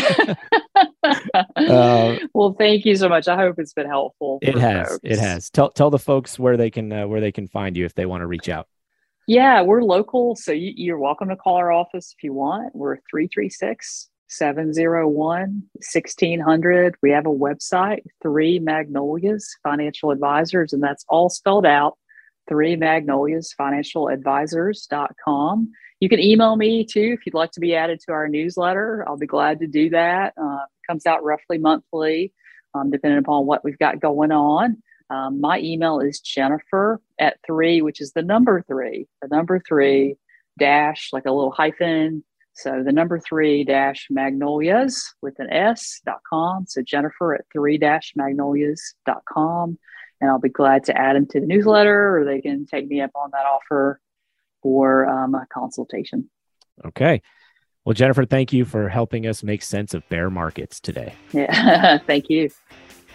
uh, 1.55 2.15
well, 2.33 2.55
thank 2.57 2.85
you 2.85 2.95
so 2.95 3.09
much. 3.09 3.27
I 3.27 3.35
hope 3.35 3.55
it's 3.59 3.73
been 3.73 3.87
helpful. 3.87 4.39
It 4.41 4.57
has. 4.57 4.89
Folks. 4.89 4.99
It 5.03 5.19
has. 5.19 5.49
Tell 5.49 5.71
tell 5.71 5.89
the 5.89 5.99
folks 5.99 6.37
where 6.39 6.57
they 6.57 6.69
can 6.69 6.91
uh, 6.91 7.07
where 7.07 7.21
they 7.21 7.31
can 7.31 7.47
find 7.47 7.77
you 7.77 7.85
if 7.85 7.95
they 7.95 8.05
want 8.05 8.21
to 8.21 8.27
reach 8.27 8.49
out. 8.49 8.67
Yeah, 9.27 9.61
we're 9.61 9.83
local, 9.83 10.35
so 10.35 10.51
you, 10.51 10.73
you're 10.75 10.97
welcome 10.97 11.29
to 11.29 11.35
call 11.35 11.55
our 11.55 11.71
office 11.71 12.13
if 12.17 12.23
you 12.23 12.33
want. 12.33 12.75
We're 12.75 12.97
336 13.09 14.09
701 14.27 15.63
1600. 15.73 16.95
We 17.01 17.11
have 17.11 17.25
a 17.25 17.29
website, 17.29 18.01
Three 18.21 18.59
Magnolias 18.59 19.55
Financial 19.63 20.11
Advisors, 20.11 20.73
and 20.73 20.81
that's 20.81 21.05
all 21.07 21.29
spelled 21.29 21.65
out 21.65 21.97
Three 22.49 22.75
Magnolias 22.75 23.53
Financial 23.53 24.09
Advisors.com. 24.09 25.71
You 26.01 26.09
can 26.09 26.19
email 26.19 26.55
me 26.55 26.83
too 26.83 27.15
if 27.17 27.25
you'd 27.25 27.35
like 27.35 27.51
to 27.51 27.59
be 27.59 27.75
added 27.75 27.99
to 28.01 28.11
our 28.11 28.27
newsletter. 28.27 29.05
I'll 29.07 29.17
be 29.17 29.27
glad 29.27 29.59
to 29.59 29.67
do 29.67 29.91
that. 29.91 30.33
Uh, 30.35 30.65
comes 30.89 31.05
out 31.05 31.23
roughly 31.23 31.59
monthly, 31.59 32.33
um, 32.73 32.89
depending 32.89 33.19
upon 33.19 33.45
what 33.45 33.63
we've 33.63 33.77
got 33.77 34.01
going 34.01 34.31
on. 34.31 34.81
Um, 35.11 35.39
my 35.39 35.59
email 35.59 35.99
is 35.99 36.19
Jennifer 36.19 36.99
at 37.19 37.37
three, 37.45 37.83
which 37.83 38.01
is 38.01 38.13
the 38.13 38.23
number 38.23 38.63
three, 38.67 39.07
the 39.21 39.27
number 39.27 39.61
three 39.65 40.15
dash, 40.57 41.09
like 41.13 41.25
a 41.25 41.31
little 41.31 41.51
hyphen. 41.51 42.23
So 42.53 42.81
the 42.83 42.91
number 42.91 43.19
three 43.19 43.63
dash 43.63 44.07
magnolias 44.09 45.13
with 45.21 45.35
an 45.37 45.53
S 45.53 46.01
dot 46.03 46.21
com. 46.27 46.65
So 46.67 46.81
Jennifer 46.81 47.35
at 47.35 47.45
three 47.53 47.77
dash 47.77 48.13
magnolias 48.15 48.95
dot 49.05 49.21
com. 49.31 49.77
And 50.19 50.31
I'll 50.31 50.39
be 50.39 50.49
glad 50.49 50.83
to 50.85 50.97
add 50.97 51.15
them 51.15 51.27
to 51.27 51.39
the 51.39 51.45
newsletter 51.45 52.17
or 52.17 52.25
they 52.25 52.41
can 52.41 52.65
take 52.65 52.87
me 52.87 53.01
up 53.01 53.11
on 53.13 53.29
that 53.33 53.45
offer 53.45 53.99
for 54.61 55.07
um, 55.07 55.35
a 55.35 55.45
consultation. 55.51 56.29
Okay. 56.85 57.21
Well, 57.85 57.93
Jennifer, 57.93 58.25
thank 58.25 58.53
you 58.53 58.65
for 58.65 58.89
helping 58.89 59.25
us 59.25 59.43
make 59.43 59.63
sense 59.63 59.93
of 59.93 60.07
bear 60.09 60.29
markets 60.29 60.79
today. 60.79 61.15
Yeah, 61.31 61.97
thank 62.07 62.29
you. 62.29 62.49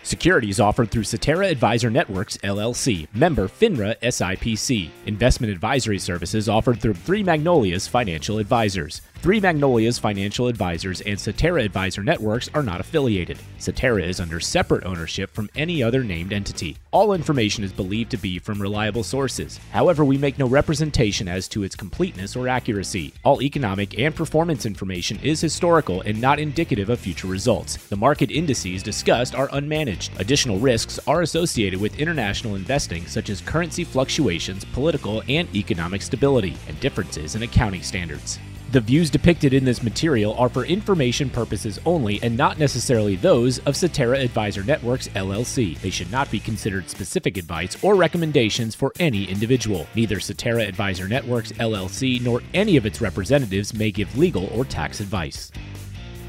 Securities 0.02 0.61
offered 0.61 0.90
through 0.92 1.02
Cetera 1.02 1.48
Advisor 1.48 1.90
Networks, 1.90 2.37
LLC, 2.38 3.12
member 3.12 3.48
FINRA 3.48 3.98
SIPC. 3.98 4.88
Investment 5.06 5.52
advisory 5.52 5.98
services 5.98 6.48
offered 6.48 6.80
through 6.80 6.94
Three 6.94 7.24
Magnolias 7.24 7.88
Financial 7.88 8.38
Advisors. 8.38 9.02
Three 9.22 9.40
Magnolias 9.40 9.98
Financial 9.98 10.46
Advisors 10.46 11.00
and 11.00 11.18
Cetera 11.18 11.64
Advisor 11.64 12.05
Networks 12.05 12.48
are 12.55 12.62
not 12.62 12.79
affiliated. 12.81 13.38
Cetera 13.59 14.02
is 14.05 14.20
under 14.20 14.38
separate 14.38 14.85
ownership 14.85 15.35
from 15.35 15.50
any 15.57 15.83
other 15.83 16.05
named 16.05 16.33
entity. 16.33 16.76
All 16.92 17.12
information 17.12 17.64
is 17.64 17.72
believed 17.72 18.12
to 18.12 18.18
be 18.18 18.38
from 18.38 18.62
reliable 18.62 19.02
sources. 19.02 19.59
However, 19.72 20.05
we 20.05 20.16
make 20.16 20.38
no 20.38 20.46
representation 20.46 21.26
as 21.26 21.48
to 21.48 21.64
its 21.64 21.74
completeness 21.74 22.37
or 22.37 22.46
accuracy. 22.46 23.14
All 23.24 23.42
economic 23.42 23.98
and 23.98 24.14
performance 24.14 24.64
information 24.64 25.18
is 25.24 25.40
historical 25.40 26.02
and 26.02 26.20
not 26.20 26.38
indicative 26.38 26.88
of 26.88 27.00
future 27.00 27.26
results. 27.26 27.79
The 27.88 27.96
market 27.96 28.31
indices 28.31 28.81
discussed 28.85 29.35
are 29.35 29.48
unmanaged. 29.48 30.11
Additional 30.20 30.61
risks 30.61 31.00
are 31.09 31.22
associated 31.22 31.81
with 31.81 31.98
international 31.98 32.55
investing, 32.55 33.05
such 33.07 33.29
as 33.29 33.40
currency 33.40 33.83
fluctuations, 33.83 34.64
political 34.66 35.24
and 35.29 35.52
economic 35.52 36.02
stability, 36.02 36.57
and 36.68 36.79
differences 36.79 37.35
in 37.35 37.42
accounting 37.42 37.83
standards. 37.83 38.38
The 38.72 38.81
views 38.81 39.11
depicted 39.11 39.55
in 39.55 39.64
this 39.64 39.85
material 39.85 40.35
are 40.35 40.48
for 40.48 40.64
information 40.64 41.31
purposes 41.31 41.79
only 41.87 42.20
and 42.24 42.37
not 42.37 42.59
necessarily 42.59 43.14
those 43.14 43.61
of 43.61 43.76
Cetera 43.76 44.18
Advisor 44.18 44.64
Networks 44.64 45.07
LLC. 45.09 45.79
They 45.79 45.90
should 45.90 46.11
not 46.11 46.29
be 46.33 46.40
considered 46.40 46.90
specific 46.90 47.37
advice 47.37 47.76
or 47.85 47.94
recommendations 47.94 48.74
for 48.74 48.92
any 48.98 49.31
individual. 49.31 49.87
Neither 49.94 50.18
Cetera 50.18 50.64
Advisor 50.64 51.07
Networks 51.07 51.52
LLC 51.52 52.20
nor 52.20 52.42
any 52.55 52.76
of 52.76 52.87
its 52.87 53.00
representatives 53.00 53.72
may 53.72 53.92
give 53.92 54.18
legal 54.18 54.46
or 54.48 54.64
tax 54.64 54.98
advice. 54.98 55.52